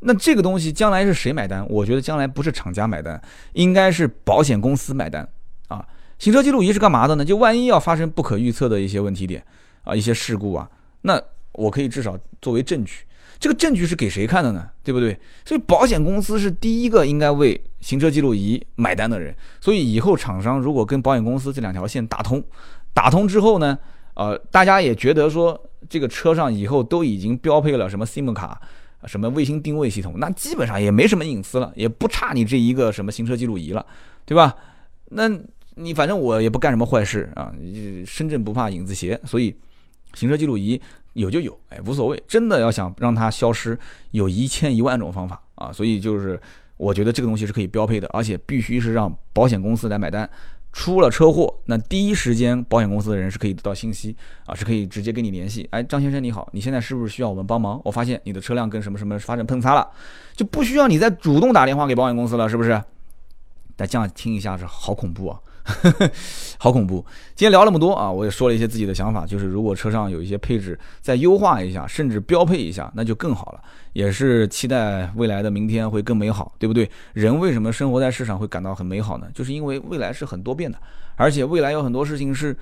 [0.00, 1.66] 那这个东西将来是谁买单？
[1.68, 3.20] 我觉得将来不是厂家买单，
[3.54, 5.26] 应该是保险公司买单
[5.68, 5.84] 啊。
[6.18, 7.24] 行车记录仪是干嘛的呢？
[7.24, 9.44] 就万一要发生不可预测的一些问题点
[9.84, 10.68] 啊，一些事故啊，
[11.02, 11.20] 那
[11.52, 13.04] 我可以至少作为证据。
[13.38, 14.68] 这个证据是给谁看的呢？
[14.82, 15.18] 对不对？
[15.44, 19.34] 所以保险公司是第一个应该为行车记录仪买单的人。
[19.60, 22.42] 所以以后厂商如果跟保险公司这两条线打通，
[22.94, 23.78] 打通之后呢，
[24.14, 28.60] 呃，大家也觉得说这个车上以后都已经标配了什么 SIM 卡。
[29.04, 33.84] 什么卫星定位系统，那基本上也没什么隐私了，也不差你这一个什么行车记录仪了，
[34.24, 34.54] 对吧？
[35.10, 35.30] 那
[35.76, 37.52] 你反正我也不干什么坏事啊，
[38.04, 39.54] 深圳不怕影子斜，所以
[40.14, 40.80] 行车记录仪
[41.12, 42.22] 有就有，哎，无所谓。
[42.26, 43.78] 真的要想让它消失，
[44.10, 46.40] 有一千一万种方法啊，所以就是
[46.76, 50.28] 我觉得这个东西是可以标配的，而且必须是让保险公司来买单。
[50.76, 54.14] 出了车祸，那第一时间保险公司的人是可以得到信息
[54.44, 55.66] 啊，是可以直接跟你联系。
[55.70, 57.80] 哎，张先生你好，你现在是不是需要我们帮忙？
[57.82, 59.88] 我发现你的车辆跟什么什么发生碰擦了，
[60.34, 62.80] 就不需要你再主动打电话给保险公司了，是不是？
[63.74, 65.40] 但这样听一下是好恐怖啊。
[66.58, 67.04] 好恐怖！
[67.34, 73.60] 今天聊那么多啊，我也说了一些自己的想法，就是如果车上有一些配置再优化一下，甚至标配一下，那就更好了。
[73.92, 76.88] 也是期待未来的明天会更美好，对不对？
[77.12, 79.26] 人为什么生活在世上会感到很美好呢？
[79.34, 80.78] 就是因为未来是很多变的，
[81.16, 82.56] 而且未来有很多事情是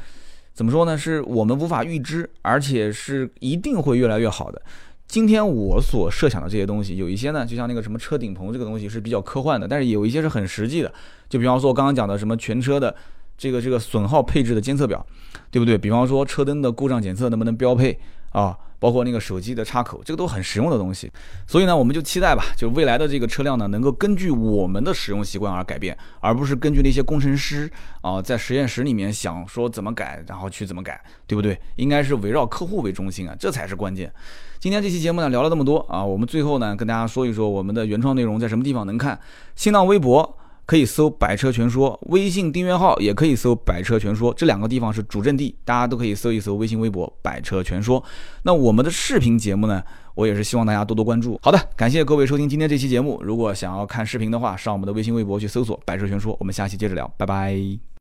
[0.52, 0.96] 怎么说呢？
[0.96, 4.62] 是我们无法预知，而且是一定会越来越好的。
[5.06, 10.92] 今天我所设想的这些东西，有一些呢，就像那个什么车顶棚这个东西是比较科幻的，但是有一些是很实际的。
[11.28, 12.94] 就比方说我刚刚讲的什么全车的
[13.38, 15.04] 这个这个损耗配置的监测表，
[15.50, 15.78] 对不对？
[15.78, 17.98] 比方说车灯的故障检测能不能标配
[18.30, 18.58] 啊？
[18.84, 21.10] 包括那个手机的插口，这个都很实用的东西。
[21.46, 27.70] 所以呢，我们就期待吧，就未来的这个车辆呢，能够根据我们的使用习惯而改变，而不是根据那些工程师
[28.02, 31.58] 啊在实验室里面想说怎么改，然后去怎么改，对不对？
[31.76, 34.12] 应该是围绕客户为中心啊，这才是关键。
[34.58, 39.18] 今天这期节目呢聊了这么多啊，我们最后呢跟大家说一说我们的原创内容在什么地方能看。
[39.54, 40.36] 新浪微博
[40.66, 48.02] 可以搜“百车全说”，微信订阅号也可以搜“百车全说”，这两个地方是主阵地，大家都可以搜一搜微信、微博“百车全说”。
[48.44, 49.82] 那我们的视频节目呢，
[50.14, 51.38] 我也是希望大家多多关注。
[51.42, 53.20] 好的，感谢各位收听今天这期节目。
[53.22, 56.36] 如果想要看视频的话，上我们的微信、微博去搜索“百车全说”。
[56.40, 57.84] 我们下期接着聊，拜拜。